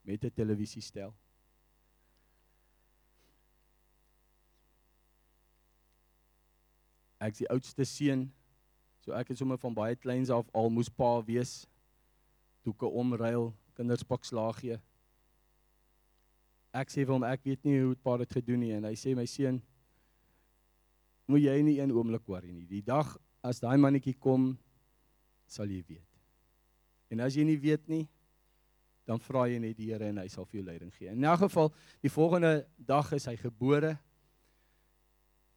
met 0.00 0.24
'n 0.24 0.32
televisiestel. 0.34 1.14
Ek's 7.18 7.38
die 7.38 7.48
oudste 7.48 7.84
seun. 7.84 8.32
So 9.00 9.12
ek 9.12 9.28
het 9.28 9.38
sommer 9.38 9.58
van 9.58 9.74
baie 9.74 9.96
kleins 9.96 10.30
af 10.30 10.48
al 10.52 10.70
moes 10.70 10.88
pa 10.88 11.24
wees. 11.24 11.66
Doeke 12.62 12.86
omruil, 12.86 13.54
kinders 13.72 14.02
pak 14.02 14.24
slaag 14.24 14.58
gee. 14.60 14.78
Ek 16.72 16.90
sê 16.90 17.04
vir 17.04 17.12
hom 17.12 17.24
ek 17.24 17.44
weet 17.44 17.64
nie 17.64 17.80
hoe 17.80 17.94
pa 17.94 18.16
dit 18.16 18.32
gedoen 18.32 18.60
nie 18.60 18.72
en 18.72 18.84
hy 18.84 18.94
sê 18.94 19.14
my 19.14 19.26
seun 19.26 19.62
moet 21.26 21.40
jy 21.40 21.62
nie 21.62 21.80
een 21.80 21.92
oomblik 21.92 22.26
worry 22.26 22.50
nie. 22.52 22.66
Die 22.66 22.82
dag 22.82 23.16
as 23.44 23.60
daai 23.60 23.76
mannetjie 23.80 24.16
kom, 24.20 24.58
sal 25.46 25.70
jy 25.70 25.82
weet. 25.86 26.10
En 27.12 27.20
as 27.20 27.36
jy 27.36 27.44
nie 27.46 27.58
weet 27.60 27.86
nie, 27.88 28.04
dan 29.04 29.20
vra 29.20 29.44
jy 29.50 29.60
net 29.60 29.76
die 29.76 29.90
Here 29.90 30.08
en 30.08 30.22
hy 30.22 30.28
sal 30.32 30.46
vir 30.48 30.60
jou 30.60 30.66
leiding 30.66 30.92
gee. 30.96 31.10
In 31.12 31.24
'n 31.24 31.38
geval, 31.38 31.72
die 32.00 32.10
volgende 32.10 32.66
dag 32.78 33.12
is 33.12 33.26
hy 33.26 33.36
gebore. 33.36 33.98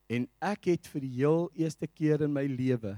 En 0.09 0.27
ek 0.41 0.65
het 0.65 0.87
vir 0.87 1.01
die 1.01 1.15
heel 1.15 1.49
eerste 1.55 1.87
keer 1.87 2.21
in 2.21 2.33
my 2.33 2.45
lewe 2.45 2.97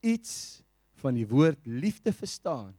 iets 0.00 0.62
van 1.00 1.14
die 1.14 1.26
woord 1.28 1.66
liefde 1.66 2.12
verstaan. 2.12 2.74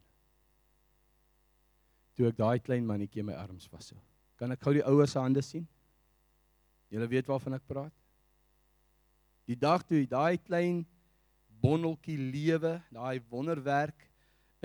Toe 2.18 2.28
ek 2.28 2.38
daai 2.38 2.60
klein 2.60 2.86
mannetjie 2.86 3.22
in 3.22 3.26
my 3.26 3.34
arms 3.34 3.68
vashou. 3.68 3.98
Kan 4.38 4.52
ek 4.52 4.62
gou 4.62 4.74
die 4.74 4.86
ouers 4.86 5.12
se 5.12 5.20
hande 5.20 5.42
sien? 5.42 5.68
Julle 6.90 7.08
weet 7.08 7.30
waarvan 7.30 7.54
ek 7.54 7.66
praat? 7.70 7.94
Die 9.50 9.58
dag 9.58 9.84
toe 9.88 10.06
daai 10.10 10.38
klein 10.38 10.86
bonneltjie 11.62 12.18
lewe, 12.18 12.80
daai 12.94 13.22
wonderwerk 13.30 14.08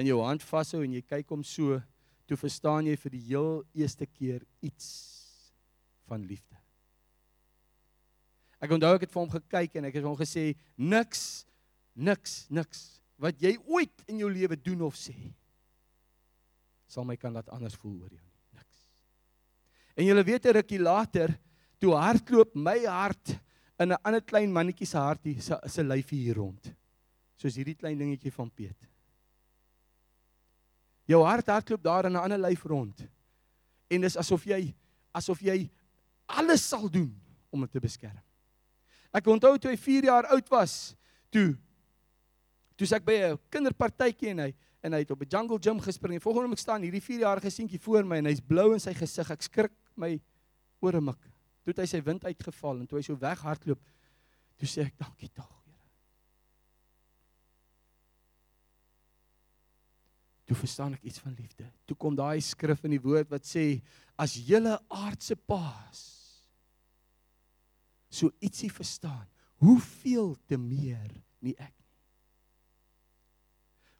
in 0.00 0.08
jou 0.10 0.20
hand 0.24 0.44
vashou 0.44 0.82
en 0.84 0.96
jy 0.96 1.02
kyk 1.04 1.30
hom 1.32 1.44
so, 1.44 1.80
toe 2.26 2.38
verstaan 2.40 2.88
jy 2.88 2.96
vir 2.98 3.14
die 3.14 3.24
heel 3.28 3.50
eerste 3.76 4.06
keer 4.08 4.42
iets 4.64 4.88
van 6.08 6.24
liefde. 6.26 6.56
Ek 8.62 8.72
onthou 8.72 8.94
ek 8.96 9.06
het 9.06 9.12
vir 9.12 9.22
hom 9.22 9.32
gekyk 9.32 9.76
en 9.78 9.88
ek 9.90 9.98
het 9.98 10.06
hom 10.06 10.16
gesê 10.18 10.50
niks 10.76 11.44
niks 11.96 12.44
niks 12.52 12.86
wat 13.20 13.38
jy 13.40 13.54
ooit 13.64 14.04
in 14.10 14.20
jou 14.20 14.28
lewe 14.32 14.56
doen 14.60 14.82
of 14.88 14.96
sê 14.98 15.14
sal 16.88 17.06
my 17.08 17.16
kan 17.20 17.34
laat 17.34 17.48
anders 17.52 17.76
voel 17.80 17.96
oor 18.04 18.12
jou 18.12 18.22
nie. 18.22 18.34
Niks. 18.56 18.82
En 19.96 20.06
jy 20.06 20.24
weet 20.24 20.46
'n 20.46 20.56
rukkie 20.60 20.80
later 20.80 21.34
toe 21.80 21.92
hardloop 21.94 22.54
my 22.54 22.78
hart 22.86 23.36
in 23.78 23.92
'n 23.92 24.02
ander 24.04 24.20
klein 24.20 24.52
mannetjie 24.52 24.86
se 24.86 24.98
hartie 24.98 25.40
se 25.40 25.82
lyfie 25.82 26.24
hier 26.24 26.36
rond 26.36 26.72
soos 27.36 27.56
hierdie 27.56 27.76
klein 27.76 27.98
dingetjie 27.98 28.32
van 28.32 28.50
Piet. 28.50 28.88
Jou 31.06 31.22
hart 31.22 31.46
hardloop 31.46 31.82
daar 31.82 32.06
in 32.06 32.12
'n 32.12 32.22
ander 32.22 32.38
lyf 32.38 32.64
rond. 32.64 33.06
En 33.90 34.00
dis 34.00 34.16
asof 34.16 34.44
jy 34.44 34.74
asof 35.14 35.40
jy 35.40 35.70
alles 36.26 36.68
sal 36.68 36.90
doen 36.90 37.14
om 37.50 37.60
dit 37.60 37.72
te 37.72 37.80
beskerm. 37.80 38.22
Ek 39.12 39.26
onthou 39.26 39.58
toe 39.58 39.70
hy 39.70 39.76
4 39.76 40.04
jaar 40.04 40.26
oud 40.26 40.48
was, 40.48 40.96
toe 41.30 41.56
toe 42.76 42.86
ek 42.96 43.04
by 43.04 43.12
'n 43.12 43.38
kinderpartytjie 43.50 44.30
en 44.30 44.38
hy 44.38 44.54
en 44.82 44.92
hy 44.92 44.98
het 45.02 45.10
op 45.10 45.22
'n 45.22 45.28
jungle 45.28 45.58
gym 45.58 45.80
gespring. 45.80 46.14
En 46.14 46.20
volgende 46.20 46.46
oomblik 46.46 46.58
staan 46.58 46.82
hierdie 46.82 47.00
4-jarige 47.00 47.50
seentjie 47.50 47.80
voor 47.80 48.04
my 48.04 48.16
en 48.16 48.26
hy's 48.26 48.40
blou 48.40 48.72
in 48.72 48.80
sy 48.80 48.94
gesig. 48.94 49.30
Ek 49.30 49.42
skrik 49.42 49.72
my 49.96 50.20
ore 50.80 51.00
mik. 51.00 51.20
Toe 51.64 51.72
het 51.72 51.78
hy 51.78 51.86
sy 51.86 52.02
wind 52.02 52.24
uitgeval 52.24 52.80
en 52.80 52.86
toe 52.86 52.98
hy 52.98 53.02
so 53.02 53.16
weghardloop, 53.16 53.80
toe 54.56 54.68
sê 54.68 54.86
ek 54.86 54.98
dankie 54.98 55.30
tog, 55.34 55.50
Toe 60.46 60.56
verstaan 60.56 60.94
ek 60.94 61.06
iets 61.08 61.22
van 61.22 61.34
liefde. 61.34 61.66
Toe 61.86 61.96
kom 61.98 62.14
daai 62.14 62.40
skrif 62.44 62.84
in 62.86 62.94
die 62.94 63.02
woord 63.02 63.30
wat 63.32 63.46
sê 63.46 63.80
as 64.18 64.36
julle 64.46 64.76
aardse 64.88 65.36
paas 65.36 66.04
so 68.16 68.30
ietsie 68.40 68.70
verstaan, 68.72 69.26
hoeveel 69.60 70.36
te 70.48 70.56
meer 70.56 71.10
nie 71.44 71.52
ek 71.58 71.72
nie. 71.72 71.84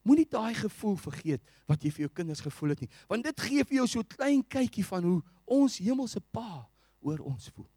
Moenie 0.06 0.28
daai 0.30 0.54
gevoel 0.54 0.94
vergeet 1.02 1.42
wat 1.66 1.82
jy 1.82 1.90
vir 1.90 2.06
jou 2.06 2.12
kinders 2.20 2.44
gevoel 2.44 2.76
het 2.76 2.84
nie, 2.84 2.92
want 3.10 3.26
dit 3.26 3.46
gee 3.48 3.64
vir 3.66 3.80
jou 3.80 3.86
so 3.90 4.00
'n 4.00 4.14
klein 4.16 4.42
kykie 4.42 4.86
van 4.86 5.02
hoe 5.02 5.22
ons 5.44 5.78
hemelse 5.78 6.20
Pa 6.32 6.68
oor 7.00 7.18
ons 7.20 7.48
voel. 7.50 7.68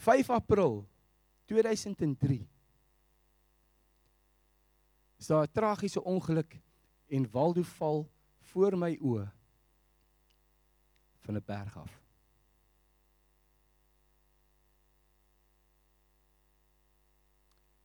5 0.00 0.30
April 0.30 0.88
2003 1.46 2.48
is 5.20 5.26
daar 5.26 5.42
'n 5.42 5.52
tragiese 5.52 6.04
ongeluk 6.04 6.60
en 7.06 7.30
Waldo 7.30 7.62
val 7.62 8.10
voor 8.40 8.78
my 8.78 8.98
oë 9.00 9.30
van 11.18 11.36
'n 11.36 11.44
berg 11.44 11.76
af. 11.76 12.02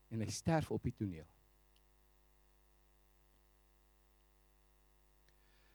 En 0.08 0.20
hy 0.20 0.30
sterf 0.30 0.72
op 0.72 0.84
die 0.84 0.94
toneel. 0.94 1.28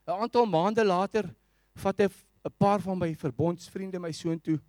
'n 0.07 0.11
Aantal 0.11 0.47
maande 0.47 0.85
later 0.85 1.35
vat 1.75 2.01
'n 2.01 2.57
paar 2.57 2.81
van 2.81 2.99
my 2.99 3.17
verbondsvriende 3.17 3.99
my 3.99 4.13
soontoe. 4.13 4.61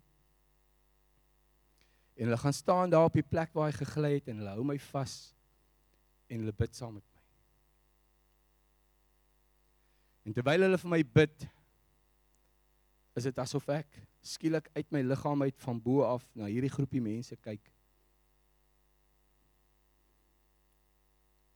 En 2.14 2.24
hulle 2.24 2.36
gaan 2.36 2.52
staan 2.52 2.90
daar 2.90 3.04
op 3.04 3.12
die 3.12 3.22
plek 3.22 3.52
waar 3.52 3.70
hy 3.70 3.76
gegly 3.76 4.12
het 4.14 4.28
en 4.28 4.36
hulle 4.36 4.50
hou 4.50 4.64
my 4.64 4.78
vas 4.78 5.34
en 6.32 6.40
hulle 6.40 6.54
bid 6.56 6.76
saam 6.76 6.96
met 6.96 7.04
my. 7.04 7.20
En 10.22 10.36
terwyl 10.36 10.64
hulle 10.64 10.80
vir 10.80 10.92
my 10.92 11.02
bid, 11.20 11.44
is 13.18 13.28
dit 13.28 13.38
asof 13.42 13.68
ek 13.74 14.00
skielik 14.22 14.68
uit 14.76 14.92
my 14.94 15.02
liggaam 15.02 15.42
uit 15.42 15.58
van 15.64 15.80
bo 15.82 16.04
af 16.06 16.24
na 16.38 16.46
hierdie 16.48 16.70
groepie 16.72 17.02
mense 17.02 17.36
kyk. 17.42 17.64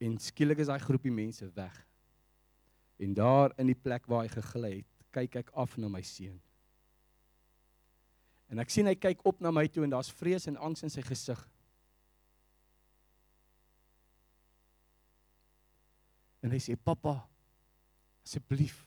En 0.02 0.18
skielik 0.20 0.60
is 0.60 0.68
daai 0.68 0.82
groepie 0.82 1.14
mense 1.14 1.46
weg. 1.54 1.76
En 3.00 3.14
daar 3.14 3.54
in 3.60 3.70
die 3.70 3.78
plek 3.78 4.08
waar 4.10 4.26
hy 4.26 4.32
gegly 4.34 4.72
het, 4.80 4.90
kyk 5.14 5.38
ek 5.44 5.54
af 5.56 5.78
na 5.80 5.88
my 5.88 6.02
seun. 6.04 6.36
En 8.52 8.60
ek 8.62 8.70
sien 8.70 8.86
hy 8.86 8.94
kyk 8.98 9.24
op 9.26 9.40
na 9.42 9.52
my 9.54 9.64
toe 9.70 9.86
en 9.86 9.94
daar's 9.94 10.12
vrees 10.12 10.46
en 10.50 10.58
angs 10.60 10.84
in 10.86 10.92
sy 10.92 11.02
gesig. 11.06 11.40
En 16.46 16.52
hy 16.54 16.60
sê: 16.62 16.76
"Pappa, 16.78 17.18
asseblief 18.22 18.84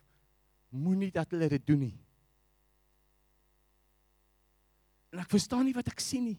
moenie 0.71 1.11
dat 1.11 1.31
hulle 1.35 1.49
dit 1.51 1.65
doen 1.67 1.81
nie." 1.89 1.97
En 5.11 5.19
ek 5.19 5.33
verstaan 5.33 5.65
nie 5.67 5.75
wat 5.75 5.89
ek 5.91 5.99
sien 5.99 6.23
nie. 6.29 6.37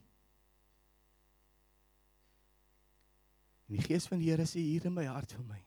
En 3.69 3.77
die 3.77 3.85
gees 3.85 4.07
van 4.09 4.23
die 4.23 4.31
Here 4.31 4.47
sê 4.49 4.63
hier 4.65 4.87
in 4.89 4.95
my 4.97 5.05
hart 5.11 5.35
vir 5.37 5.45
my. 5.45 5.59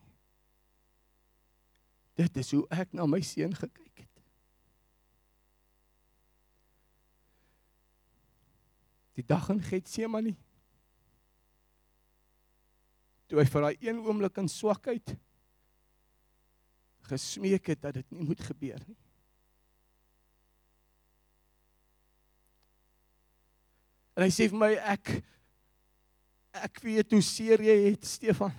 Dit 2.17 2.37
is 2.41 2.49
hoe 2.55 2.63
ek 2.73 2.93
na 2.93 3.05
my 3.09 3.21
seun 3.25 3.53
gekyk 3.57 4.03
het. 4.03 4.23
Die 9.13 9.25
dag 9.29 9.49
in 9.53 9.61
Getsemane. 9.61 10.33
Toe 13.29 13.39
hy 13.41 13.45
vir 13.49 13.67
daai 13.67 13.85
een 13.85 14.01
oomblik 14.01 14.41
in 14.41 14.49
swakheid 14.49 15.15
gesmeek 17.09 17.67
het 17.73 17.81
dat 17.81 17.93
dit 17.99 18.11
nie 18.11 18.25
moet 18.27 18.41
gebeur 18.41 18.81
nie. 18.87 18.99
En 24.13 24.25
hy 24.25 24.29
sê 24.33 24.47
vir 24.49 24.59
my 24.61 24.71
ek 24.93 25.15
ek 26.53 26.83
weet 26.85 27.15
hoe 27.15 27.23
seer 27.25 27.63
jy 27.65 27.75
het 27.87 28.05
Stefan. 28.05 28.53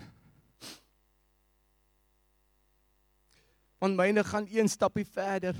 Want 3.78 3.98
myne 3.98 4.24
gaan 4.26 4.48
een 4.50 4.70
stappie 4.70 5.06
verder. 5.06 5.54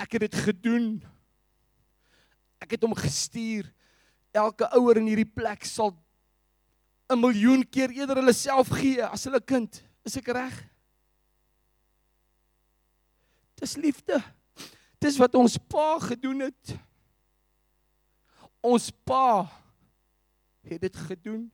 Ek 0.00 0.16
het 0.16 0.24
dit 0.26 0.38
gedoen. 0.48 0.88
Ek 2.58 2.74
het 2.74 2.82
hom 2.82 2.96
gestuur. 2.98 3.68
Elke 4.34 4.66
ouer 4.74 4.98
in 4.98 5.12
hierdie 5.12 5.30
plek 5.30 5.62
sal 5.68 5.94
'n 7.12 7.20
miljoen 7.20 7.62
keer 7.68 7.92
eerder 7.94 8.16
hulle 8.16 8.32
self 8.32 8.72
gee 8.74 9.04
as 9.04 9.24
hulle 9.28 9.40
kind. 9.40 9.84
Is 10.02 10.16
ek 10.16 10.32
reg? 10.34 10.73
Dis 13.64 13.78
liefde. 13.80 14.20
Dis 15.00 15.16
wat 15.16 15.34
ons 15.40 15.56
pa 15.72 15.96
gedoen 16.02 16.44
het. 16.44 16.74
Ons 18.64 18.90
pa 19.08 19.46
het 20.64 20.82
dit 20.84 20.96
gedoen 21.08 21.46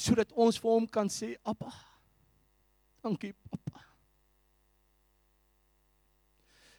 sodat 0.00 0.30
ons 0.32 0.56
vir 0.56 0.70
hom 0.70 0.86
kan 0.88 1.10
sê, 1.12 1.34
"Appa, 1.44 1.70
dankie, 3.02 3.34
pappa." 3.50 3.82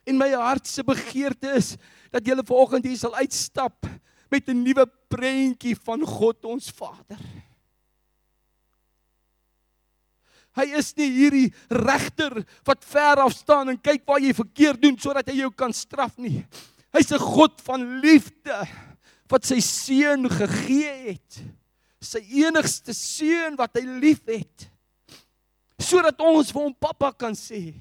In 0.03 0.17
my 0.17 0.31
hart 0.31 0.67
se 0.67 0.83
begeerte 0.83 1.51
is 1.55 1.77
dat 2.09 2.25
jy 2.25 2.35
vanoggend 2.43 2.85
hier 2.85 2.97
sal 2.97 3.15
uitstap 3.15 3.85
met 4.31 4.49
'n 4.49 4.63
nuwe 4.63 4.87
prentjie 5.07 5.75
van 5.75 6.01
God 6.01 6.45
ons 6.45 6.71
Vader. 6.71 7.19
Hy 10.57 10.65
is 10.75 10.91
nie 10.99 11.07
hierdie 11.13 11.47
regter 11.71 12.41
wat 12.67 12.83
ver 12.83 13.21
af 13.23 13.33
staan 13.35 13.71
en 13.71 13.79
kyk 13.79 14.03
waar 14.07 14.19
jy 14.19 14.33
verkeerd 14.35 14.81
doen 14.83 14.97
sodat 14.99 15.29
hy 15.31 15.37
jou 15.39 15.51
kan 15.55 15.71
straf 15.75 16.17
nie. 16.19 16.43
Hy's 16.91 17.11
'n 17.11 17.19
God 17.19 17.61
van 17.63 18.01
liefde 18.03 18.67
wat 19.31 19.45
sy 19.47 19.59
seun 19.63 20.27
gegee 20.27 21.15
het. 21.15 21.43
Sy 22.01 22.19
enigste 22.43 22.93
seun 22.93 23.55
wat 23.55 23.77
hy 23.77 23.85
liefhet. 23.85 24.67
Sodat 25.79 26.19
ons 26.19 26.51
vir 26.51 26.61
hom 26.61 26.73
pappa 26.73 27.11
kan 27.13 27.33
sê. 27.33 27.73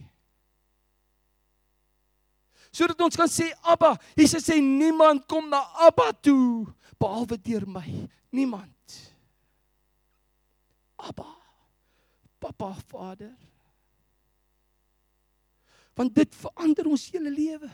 Sodat 2.70 3.00
ons 3.00 3.16
kan 3.16 3.28
sê 3.28 3.50
Abba, 3.66 3.98
Jesus 4.14 4.46
sê 4.46 4.60
niemand 4.60 5.26
kom 5.26 5.50
na 5.50 5.64
Abba 5.88 6.12
toe 6.12 6.70
behalwe 7.00 7.36
deur 7.36 7.66
my. 7.66 8.06
Niemand. 8.30 9.10
Abba. 10.96 11.39
Papa 12.40 12.74
Vader 12.88 13.36
want 16.00 16.14
dit 16.16 16.36
verander 16.40 16.88
ons 16.88 17.02
hele 17.12 17.28
lewe. 17.28 17.68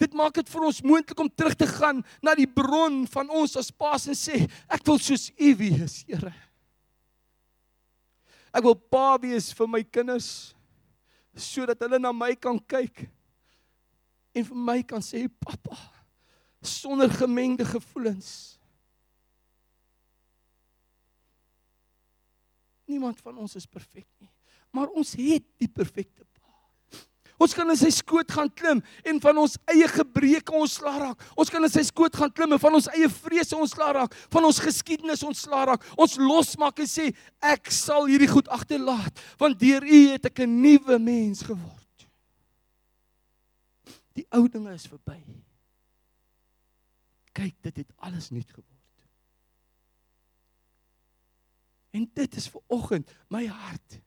Dit 0.00 0.14
maak 0.16 0.34
dit 0.40 0.48
vir 0.50 0.66
ons 0.66 0.80
moontlik 0.82 1.20
om 1.22 1.28
terug 1.30 1.54
te 1.58 1.68
gaan 1.70 2.00
na 2.24 2.34
die 2.34 2.48
bron 2.50 3.04
van 3.12 3.30
ons 3.30 3.54
as 3.60 3.70
paas 3.70 4.08
en 4.10 4.18
sê 4.18 4.40
ek 4.66 4.82
wil 4.88 4.98
soos 5.02 5.28
U 5.36 5.52
wees, 5.60 6.00
Here. 6.08 6.32
Ek 8.50 8.64
wil 8.64 8.74
pa 8.74 9.18
wees 9.22 9.52
vir 9.54 9.70
my 9.70 9.84
kinders 9.84 10.56
sodat 11.38 11.78
hulle 11.84 12.00
na 12.02 12.10
my 12.10 12.32
kan 12.34 12.58
kyk 12.58 13.04
en 14.34 14.46
vir 14.48 14.62
my 14.72 14.80
kan 14.82 15.04
sê 15.04 15.28
pappa 15.28 15.76
sonder 16.58 17.12
gemengde 17.14 17.62
gevoelens. 17.68 18.57
Niemand 22.88 23.20
van 23.20 23.36
ons 23.38 23.54
is 23.58 23.68
perfek 23.68 24.08
nie, 24.18 24.30
maar 24.72 24.88
ons 24.96 25.12
het 25.18 25.44
die 25.60 25.68
perfekte 25.68 26.24
Ons 27.38 27.54
kan 27.54 27.70
in 27.70 27.78
sy 27.78 27.90
skoot 27.94 28.32
gaan 28.34 28.50
klim 28.50 28.80
en 29.06 29.20
van 29.22 29.38
ons 29.38 29.54
eie 29.70 29.86
gebreke 29.92 30.54
ontslaa 30.58 30.96
raak. 31.04 31.20
Ons 31.38 31.52
kan 31.54 31.62
in 31.62 31.70
sy 31.70 31.84
skoot 31.86 32.16
gaan 32.18 32.32
klim 32.34 32.56
en 32.56 32.60
van 32.60 32.74
ons 32.80 32.88
eie 32.90 33.06
vrese 33.14 33.54
ontslaa 33.54 33.92
raak, 33.94 34.16
van 34.34 34.48
ons 34.48 34.58
geskiedenis 34.62 35.22
ontslaa 35.26 35.68
raak. 35.70 35.86
Ons 35.94 36.16
losmaak 36.18 36.82
en 36.82 36.90
sê 36.90 37.12
ek 37.38 37.70
sal 37.74 38.10
hierdie 38.10 38.30
goed 38.30 38.50
agterlaat 38.50 39.22
want 39.38 39.58
deur 39.62 39.86
U 39.86 40.00
het 40.10 40.26
ek 40.26 40.42
'n 40.42 40.58
nuwe 40.62 40.98
mens 40.98 41.46
geword. 41.46 42.08
Die 44.18 44.26
ou 44.34 44.48
dinge 44.48 44.74
is 44.74 44.90
verby. 44.90 45.22
Kyk, 47.32 47.54
dit 47.62 47.76
het 47.76 47.92
alles 48.02 48.30
nuut 48.30 48.50
geword. 48.50 48.77
En 51.90 52.10
dit 52.14 52.36
is 52.36 52.48
vir 52.48 52.62
oggend 52.66 53.10
my 53.28 53.46
hart. 53.46 54.00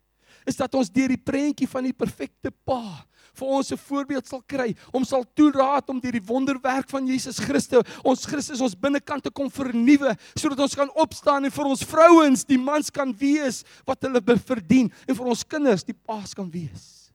Is 0.45 0.57
dat 0.57 0.73
ons 0.73 0.89
deur 0.89 1.11
die 1.11 1.21
prentjie 1.21 1.67
van 1.69 1.85
die 1.85 1.93
perfekte 1.93 2.51
Pa 2.65 3.05
vir 3.37 3.47
ons 3.47 3.71
'n 3.71 3.77
voorbeeld 3.77 4.27
sal 4.27 4.41
kry 4.45 4.75
om 4.91 5.03
sal 5.05 5.23
toelaat 5.35 5.89
om 5.89 5.99
deur 5.99 6.11
die 6.11 6.25
wonderwerk 6.25 6.89
van 6.89 7.07
Jesus 7.07 7.39
Christus 7.39 7.87
ons 8.03 8.25
Christus 8.25 8.61
ons 8.61 8.75
binnekant 8.75 9.23
te 9.23 9.31
kom 9.31 9.49
vernuwe 9.49 10.15
sodat 10.35 10.59
ons 10.59 10.75
kan 10.75 10.89
opstaan 10.95 11.45
en 11.45 11.51
vir 11.51 11.65
ons 11.65 11.83
vrouens 11.83 12.43
die 12.45 12.57
mans 12.57 12.89
kan 12.89 13.13
wees 13.13 13.63
wat 13.85 14.01
hulle 14.01 14.21
verdien 14.37 14.91
en 15.07 15.15
vir 15.15 15.25
ons 15.25 15.43
kinders 15.43 15.83
die 15.83 15.95
paas 15.95 16.33
kan 16.33 16.49
wees. 16.51 17.11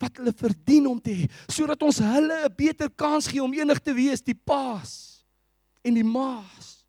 Wat 0.00 0.16
hulle 0.18 0.32
verdien 0.32 0.86
om 0.86 1.00
te 1.00 1.10
hê 1.10 1.30
sodat 1.48 1.82
ons 1.82 1.98
hulle 1.98 2.44
'n 2.44 2.54
beter 2.56 2.90
kans 2.90 3.26
gee 3.26 3.42
om 3.42 3.54
enig 3.54 3.80
te 3.80 3.94
wees 3.94 4.20
die 4.20 4.36
paas 4.36 5.24
en 5.82 5.94
die 5.94 6.04
maas 6.04 6.83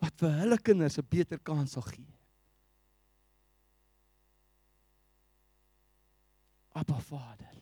wat 0.00 0.16
vir 0.22 0.32
hulle 0.40 0.58
kinders 0.58 0.98
'n 0.98 1.06
beter 1.08 1.38
kans 1.38 1.72
sal 1.72 1.82
gee 1.82 2.20
Abba 6.80 6.98
Vader. 7.00 7.54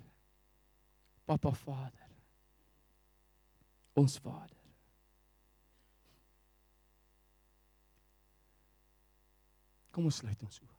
Papa 1.24 1.50
Vader. 1.50 2.08
Ons 3.94 4.18
Vader. 4.18 4.56
Kom 9.90 10.04
ons 10.04 10.20
sluit 10.22 10.42
ons 10.46 10.60
oë. 10.62 10.77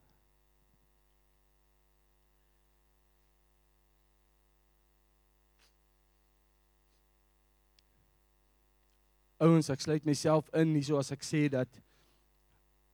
Ouens, 9.39 9.69
ek 9.71 9.83
sluit 9.85 10.07
myself 10.07 10.49
in 10.57 10.73
hierso 10.75 10.99
as 10.99 11.13
ek 11.15 11.23
sê 11.23 11.45
dat 11.51 11.79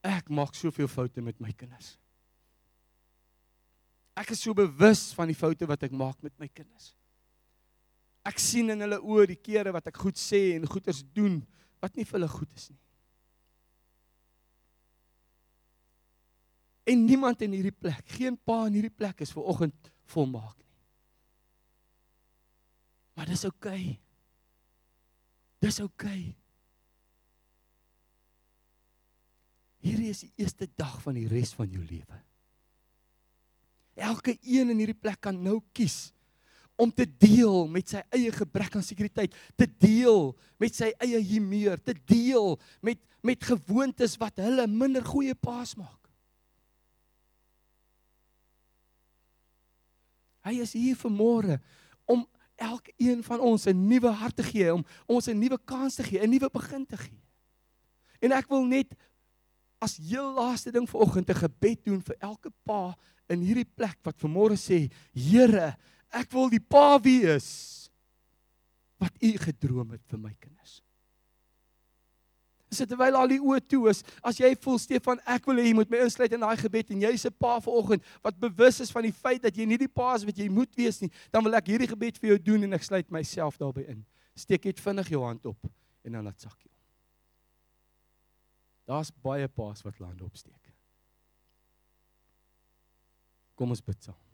ek 0.06 0.28
maak 0.30 0.54
soveel 0.54 0.88
foute 0.90 1.22
met 1.24 1.38
my 1.42 1.50
kinders. 1.50 1.96
Ek 4.16 4.30
is 4.32 4.44
so 4.46 4.54
bewus 4.56 5.10
van 5.16 5.28
die 5.28 5.36
foute 5.36 5.66
wat 5.68 5.82
ek 5.84 5.92
maak 5.92 6.22
met 6.24 6.32
my 6.40 6.48
kinders. 6.48 6.94
Ek 8.26 8.38
sien 8.42 8.70
in 8.72 8.82
hulle 8.82 9.02
oë 9.02 9.26
die 9.34 9.38
kere 9.38 9.74
wat 9.74 9.90
ek 9.90 9.98
goed 10.02 10.18
sê 10.18 10.54
en 10.54 10.70
goeders 10.70 11.02
doen 11.14 11.40
wat 11.82 11.98
nie 11.98 12.06
vir 12.06 12.20
hulle 12.20 12.30
goed 12.30 12.54
is 12.56 12.70
nie. 12.70 12.80
En 16.86 17.02
niemand 17.02 17.42
in 17.42 17.54
hierdie 17.58 17.74
plek, 17.74 18.06
geen 18.14 18.38
pa 18.38 18.62
in 18.70 18.78
hierdie 18.78 18.94
plek 18.94 19.20
is 19.26 19.34
ver 19.34 19.46
oggend 19.50 19.90
volmaak 20.14 20.54
nie. 20.54 20.74
Maar 23.18 23.32
dis 23.34 23.46
oukei. 23.48 23.82
Okay. 23.82 24.05
Dis 25.66 25.80
oukei. 25.82 26.20
Okay. 26.30 26.34
Hierdie 29.86 30.10
is 30.12 30.22
die 30.24 30.32
eerste 30.42 30.68
dag 30.78 30.98
van 31.02 31.16
die 31.18 31.26
res 31.30 31.52
van 31.56 31.70
jou 31.70 31.82
lewe. 31.82 32.20
Elke 34.06 34.36
een 34.42 34.70
in 34.70 34.82
hierdie 34.82 34.98
plek 34.98 35.20
kan 35.24 35.36
nou 35.42 35.60
kies 35.74 36.10
om 36.76 36.90
te 36.92 37.06
deel 37.08 37.64
met 37.72 37.88
sy 37.88 38.02
eie 38.12 38.30
gebrek 38.34 38.74
aan 38.76 38.84
sekuriteit, 38.84 39.32
te 39.56 39.64
deel 39.80 40.34
met 40.60 40.74
sy 40.76 40.90
eie 41.02 41.22
humeur, 41.32 41.80
te 41.80 41.96
deel 42.06 42.58
met 42.84 43.02
met 43.26 43.42
gewoontes 43.42 44.12
wat 44.20 44.36
hulle 44.38 44.68
minder 44.70 45.02
goeie 45.02 45.34
paas 45.34 45.72
maak. 45.74 46.12
Hy 50.46 50.60
is 50.62 50.76
hier 50.78 50.94
vanmôre 51.00 51.56
om 52.06 52.22
elkeen 52.56 53.22
van 53.22 53.40
ons 53.40 53.66
'n 53.66 53.86
nuwe 53.88 54.08
hart 54.08 54.36
te 54.36 54.42
gee, 54.42 54.74
om 54.74 54.84
ons 55.06 55.28
'n 55.28 55.38
nuwe 55.38 55.58
kans 55.64 55.94
te 55.94 56.02
gee, 56.02 56.20
'n 56.20 56.30
nuwe 56.30 56.50
begin 56.50 56.86
te 56.86 56.96
gee. 56.96 57.22
En 58.20 58.32
ek 58.32 58.48
wil 58.48 58.64
net 58.64 58.94
as 59.78 59.96
heel 59.96 60.32
laaste 60.34 60.70
ding 60.70 60.88
vanoggend 60.88 61.30
'n 61.30 61.34
gebed 61.34 61.84
doen 61.84 62.02
vir 62.02 62.16
elke 62.18 62.50
pa 62.64 62.96
in 63.28 63.40
hierdie 63.40 63.68
plek 63.74 63.98
wat 64.02 64.18
vanmôre 64.18 64.56
sê, 64.56 64.90
Here, 65.12 65.76
ek 66.10 66.32
wil 66.32 66.48
die 66.48 66.60
pa 66.60 66.98
wees 66.98 67.90
wat 68.98 69.12
U 69.20 69.32
gedroom 69.38 69.90
het 69.90 70.02
vir 70.08 70.18
my 70.18 70.34
kinders. 70.40 70.82
Dit 72.82 72.90
terwyl 72.92 73.16
al 73.18 73.28
die 73.28 73.40
oë 73.40 73.60
toe 73.68 73.88
is, 73.90 74.02
as 74.22 74.38
jy 74.40 74.52
voel 74.64 74.78
Stefan, 74.82 75.20
ek 75.26 75.46
wil 75.48 75.60
hê 75.60 75.68
jy 75.68 75.76
moet 75.78 75.90
my 75.92 76.02
insluit 76.04 76.32
in 76.32 76.42
daai 76.44 76.56
gebed 76.60 76.90
en 76.94 77.06
jy's 77.06 77.26
'n 77.26 77.34
pa 77.38 77.58
vanoggend 77.60 78.02
wat 78.22 78.38
bewus 78.38 78.80
is 78.80 78.90
van 78.90 79.02
die 79.02 79.12
feit 79.12 79.42
dat 79.42 79.56
jy 79.56 79.66
nie 79.66 79.78
die 79.78 79.88
pa 79.88 80.14
is 80.14 80.24
wat 80.24 80.36
jy 80.36 80.48
moet 80.48 80.74
wees 80.76 81.00
nie, 81.00 81.10
dan 81.32 81.44
wil 81.44 81.54
ek 81.54 81.66
hierdie 81.66 81.88
gebed 81.88 82.18
vir 82.18 82.28
jou 82.30 82.38
doen 82.38 82.64
en 82.64 82.72
ek 82.74 82.82
sluit 82.82 83.10
myself 83.10 83.58
daarbey 83.58 83.84
in. 83.88 84.04
Steek 84.34 84.64
net 84.64 84.80
vinnig 84.80 85.08
jou 85.08 85.22
hand 85.24 85.46
op 85.46 85.58
en 86.04 86.12
dan 86.12 86.24
laat 86.24 86.40
sak 86.40 86.58
jy. 86.62 86.72
Daar's 88.86 89.10
baie 89.10 89.48
paas 89.48 89.82
wat 89.82 89.98
land 89.98 90.22
opsteek. 90.22 90.72
Kom 93.56 93.70
ons 93.70 93.80
bid 93.80 94.02
saam. 94.02 94.25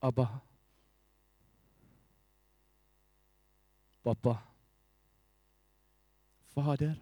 Abba. 0.00 0.42
Papa. 4.02 4.34
Vader. 6.54 6.96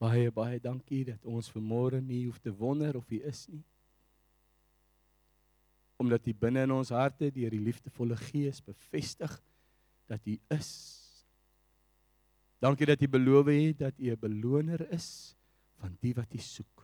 Baie 0.00 0.30
baie 0.32 0.60
dankie 0.60 1.04
dat 1.04 1.24
ons 1.28 1.50
vanmôre 1.52 2.00
nie 2.00 2.24
hoef 2.26 2.38
te 2.40 2.52
wonder 2.54 2.96
of 2.96 3.10
U 3.10 3.20
is 3.26 3.44
nie. 3.48 3.64
Omdat 6.00 6.26
U 6.26 6.34
binne 6.34 6.64
in 6.64 6.72
ons 6.72 6.94
harte 6.94 7.28
deur 7.30 7.52
die 7.52 7.60
liefdevolle 7.60 8.16
Gees 8.16 8.62
bevestig 8.64 9.36
dat 10.08 10.26
U 10.26 10.38
is 10.56 10.72
Dankie 12.60 12.86
dat 12.86 13.00
U 13.00 13.08
beloof 13.08 13.46
het 13.46 13.78
dat 13.78 13.98
U 13.98 14.10
'n 14.12 14.20
beloner 14.20 14.92
is 14.92 15.34
van 15.80 15.96
die 16.00 16.14
wat 16.14 16.34
U 16.34 16.38
soek. 16.38 16.79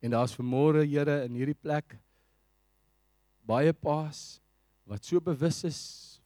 En 0.00 0.14
daar's 0.14 0.34
vanmôre, 0.36 0.84
Here, 0.88 1.22
in 1.26 1.36
hierdie 1.36 1.58
plek 1.58 1.98
baie 3.50 3.72
paas 3.74 4.38
wat 4.88 5.04
so 5.06 5.20
bewus 5.22 5.64
is 5.66 5.80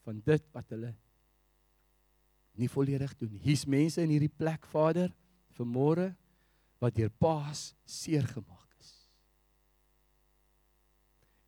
van 0.05 0.21
dit 0.25 0.45
wat 0.53 0.69
hulle 0.75 0.93
nie 2.55 2.69
volledig 2.71 3.13
doen. 3.19 3.35
Hier's 3.43 3.65
mense 3.67 4.03
in 4.03 4.13
hierdie 4.15 4.31
plek, 4.31 4.67
Vader, 4.71 5.11
vanmôre 5.59 6.13
wat 6.83 6.95
deur 6.95 7.11
paas 7.19 7.73
seer 7.89 8.27
gemaak 8.29 8.71
is. 8.79 8.93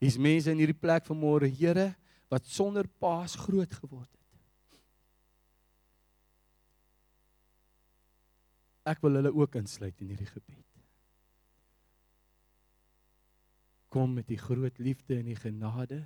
Hier's 0.03 0.19
mense 0.19 0.51
in 0.51 0.61
hierdie 0.63 0.81
plek 0.81 1.07
vanmôre, 1.07 1.51
Here, 1.51 1.93
wat 2.33 2.49
sonder 2.51 2.89
paas 2.99 3.37
groot 3.39 3.71
geword 3.79 4.11
het. 4.11 4.81
Ek 8.91 9.03
wil 9.03 9.19
hulle 9.21 9.35
ook 9.35 9.59
insluit 9.59 9.95
in 10.03 10.11
hierdie 10.15 10.31
gebed. 10.31 10.66
Kom 13.97 14.13
met 14.13 14.29
die 14.29 14.37
groot 14.37 14.77
liefde 14.77 15.17
en 15.17 15.31
die 15.31 15.39
genade 15.41 16.03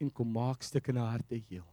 en 0.00 0.08
kom 0.08 0.30
maak 0.32 0.64
stukke 0.64 0.92
in 0.94 1.00
harte 1.02 1.36
heel. 1.36 1.66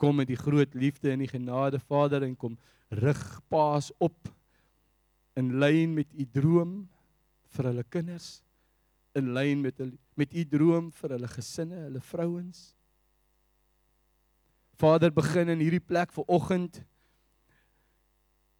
Kom 0.00 0.16
met 0.16 0.30
die 0.30 0.38
groot 0.40 0.72
liefde 0.72 1.12
en 1.12 1.20
die 1.20 1.28
genade 1.28 1.80
Vader 1.84 2.24
en 2.24 2.32
kom 2.36 2.56
rig 2.88 3.20
paas 3.52 3.90
op 4.00 4.30
in 5.36 5.58
lyn 5.60 5.92
met 5.98 6.08
u 6.16 6.24
droom 6.32 6.72
vir 7.52 7.68
hulle 7.70 7.84
kinders 7.92 8.38
in 9.18 9.34
lyn 9.36 9.60
met 9.66 9.84
met 10.16 10.32
u 10.32 10.44
droom 10.48 10.88
vir 10.96 11.14
hulle 11.14 11.28
gesinne, 11.34 11.84
hulle 11.90 12.00
vrouens 12.00 12.70
Vader 14.80 15.12
begin 15.12 15.52
in 15.52 15.60
hierdie 15.60 15.84
plek 15.84 16.16
vir 16.16 16.24
oggend 16.40 16.80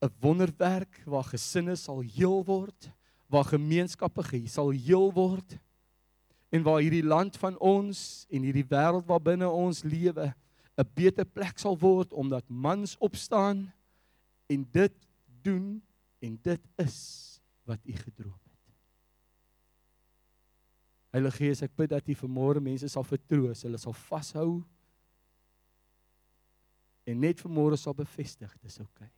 'n 0.04 0.12
wonderwerk 0.20 1.00
waar 1.06 1.26
gesinne 1.32 1.76
sal 1.76 2.04
heel 2.04 2.44
word, 2.44 2.90
waar 3.28 3.44
gemeenskappe 3.44 4.24
sal 4.48 4.70
heel 4.70 5.12
word 5.12 5.58
en 6.48 6.62
waar 6.62 6.80
hierdie 6.80 7.04
land 7.04 7.36
van 7.36 7.58
ons 7.58 8.26
en 8.32 8.42
hierdie 8.42 8.66
wêreld 8.66 9.06
waar 9.06 9.20
binne 9.20 9.48
ons 9.48 9.84
lewe 9.84 10.32
'n 10.78 10.90
beter 10.94 11.24
plek 11.24 11.58
sal 11.58 11.76
word 11.78 12.12
omdat 12.12 12.48
mans 12.48 12.96
opstaan 12.98 13.72
en 14.46 14.66
dit 14.70 14.94
doen 15.42 15.82
en 16.18 16.38
dit 16.42 16.61
is 16.76 16.98
wat 17.64 17.80
u 17.84 17.92
gedroom 17.92 18.40
het. 18.44 18.72
Heilige 21.11 21.36
Gees, 21.36 21.62
ek 21.62 21.74
bid 21.76 21.90
dat 21.90 22.09
u 22.09 22.14
vanmôre 22.14 22.61
mense 22.61 22.88
sal 22.88 23.05
vertroos, 23.05 23.62
hulle 23.62 23.78
sal 23.78 23.92
vashou 23.92 24.62
en 27.05 27.20
net 27.20 27.40
vanmôre 27.40 27.76
sal 27.76 27.96
bevestig 27.96 28.53
dis 28.62 28.78
oukei. 28.78 29.09
Okay. 29.09 29.17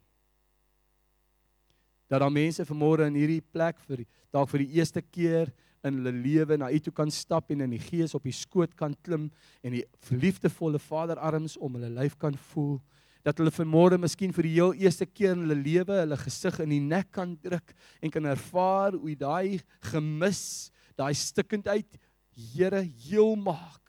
Dat 2.11 2.25
daar 2.25 2.33
mense 2.35 2.67
vanmôre 2.67 3.07
in 3.07 3.19
hierdie 3.19 3.43
plek 3.53 3.79
vir 3.87 4.05
dalk 4.35 4.51
vir 4.51 4.65
die 4.65 4.81
eerste 4.81 5.03
keer 5.03 5.53
in 5.87 6.01
hulle 6.01 6.13
lewe 6.13 6.59
na 6.61 6.69
U 6.69 6.79
toe 6.83 6.93
kan 6.93 7.11
stap 7.15 7.51
en 7.55 7.65
in 7.65 7.77
die 7.77 7.83
gees 7.83 8.15
op 8.19 8.27
die 8.27 8.35
skoot 8.37 8.75
kan 8.77 8.97
klim 9.07 9.31
en 9.63 9.79
die 9.79 9.85
liefdevolle 10.11 10.83
vaderarms 10.83 11.57
om 11.59 11.79
hulle 11.79 11.93
lyf 12.01 12.19
kan 12.21 12.37
voel 12.51 12.81
dat 13.25 13.41
hulle 13.41 13.53
vanmôre 13.53 13.99
miskien 14.01 14.33
vir 14.33 14.49
die 14.49 14.55
heel 14.57 14.77
eerste 14.81 15.07
keer 15.07 15.35
in 15.37 15.45
hulle 15.45 15.59
lewe 15.61 15.99
hulle 16.03 16.19
gesig 16.21 16.61
in 16.65 16.73
die 16.73 16.83
nek 16.83 17.11
kan 17.13 17.35
druk 17.45 17.75
en 18.01 18.13
kan 18.13 18.29
ervaar 18.33 18.97
hoe 18.97 19.17
daai 19.17 19.61
gemis, 19.93 20.71
daai 20.97 21.13
stikkendheid 21.17 22.01
Here 22.41 22.81
heel 22.81 23.35
maak. 23.37 23.83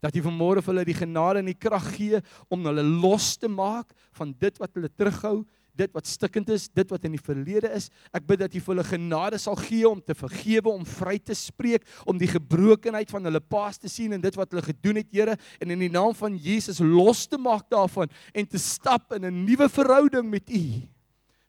Dat 0.00 0.14
U 0.16 0.22
vanmôre 0.24 0.62
vir 0.62 0.72
hulle 0.72 0.86
die 0.88 0.96
genade 0.96 1.42
en 1.42 1.50
die 1.50 1.58
krag 1.58 1.90
gee 1.96 2.20
om 2.48 2.62
hulle 2.64 2.84
los 2.86 3.34
te 3.36 3.50
maak 3.52 3.90
van 4.16 4.32
dit 4.32 4.60
wat 4.62 4.72
hulle 4.78 4.88
terughou, 4.88 5.42
dit 5.78 5.92
wat 5.94 6.08
stikkend 6.08 6.50
is, 6.54 6.68
dit 6.68 6.92
wat 6.92 7.04
in 7.06 7.14
die 7.14 7.22
verlede 7.22 7.70
is. 7.76 7.88
Ek 8.16 8.26
bid 8.28 8.42
dat 8.42 8.54
U 8.54 8.62
vir 8.62 8.74
hulle 8.74 8.86
genade 8.86 9.40
sal 9.40 9.58
gee 9.60 9.88
om 9.88 10.00
te 10.02 10.16
vergewe, 10.16 10.72
om 10.72 10.86
vry 10.88 11.16
te 11.18 11.36
spreek, 11.36 11.86
om 12.08 12.18
die 12.20 12.30
gebrokenheid 12.30 13.10
van 13.12 13.28
hulle 13.28 13.42
paas 13.42 13.80
te 13.80 13.90
sien 13.90 14.14
en 14.16 14.22
dit 14.22 14.38
wat 14.38 14.52
hulle 14.52 14.64
gedoen 14.66 15.02
het, 15.02 15.10
Here, 15.10 15.34
en 15.60 15.74
in 15.74 15.82
die 15.82 15.90
naam 15.90 16.14
van 16.14 16.36
Jesus 16.38 16.78
los 16.84 17.26
te 17.28 17.38
maak 17.40 17.66
daarvan 17.72 18.10
en 18.32 18.46
te 18.46 18.58
stap 18.62 19.12
in 19.16 19.26
'n 19.26 19.44
nuwe 19.44 19.68
verhouding 19.68 20.30
met 20.30 20.48
U. 20.50 20.88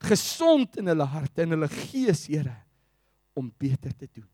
Gesond 0.01 0.77
in 0.77 0.87
hulle 0.87 1.05
harte 1.05 1.43
en 1.43 1.49
hulle 1.49 1.69
gees, 1.69 2.27
Here, 2.27 2.55
om 3.33 3.51
beter 3.57 3.95
te 3.95 4.07
doen. 4.11 4.29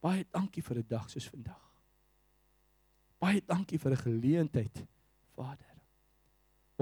Baie 0.00 0.24
dankie 0.30 0.62
vir 0.62 0.78
'n 0.78 0.86
dag 0.88 1.10
soos 1.10 1.28
vandag. 1.28 1.62
Baie 3.18 3.40
dankie 3.46 3.78
vir 3.78 3.92
'n 3.92 3.96
geleentheid, 3.96 4.84
Vader 5.34 5.71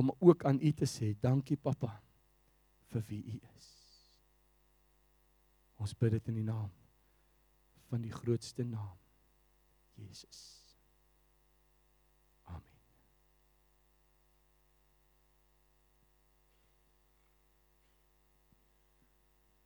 om 0.01 0.13
ook 0.19 0.45
aan 0.49 0.61
U 0.63 0.73
te 0.73 0.89
sê, 0.89 1.13
dankie 1.21 1.59
pappa 1.61 1.93
vir 2.91 3.05
wie 3.09 3.21
U 3.35 3.37
is. 3.57 3.69
Ons 5.81 5.97
bid 5.97 6.17
dit 6.17 6.33
in 6.33 6.41
die 6.41 6.47
naam 6.47 6.71
van 7.91 8.03
die 8.05 8.13
grootste 8.15 8.65
naam, 8.65 8.97
Jesus. 9.99 10.60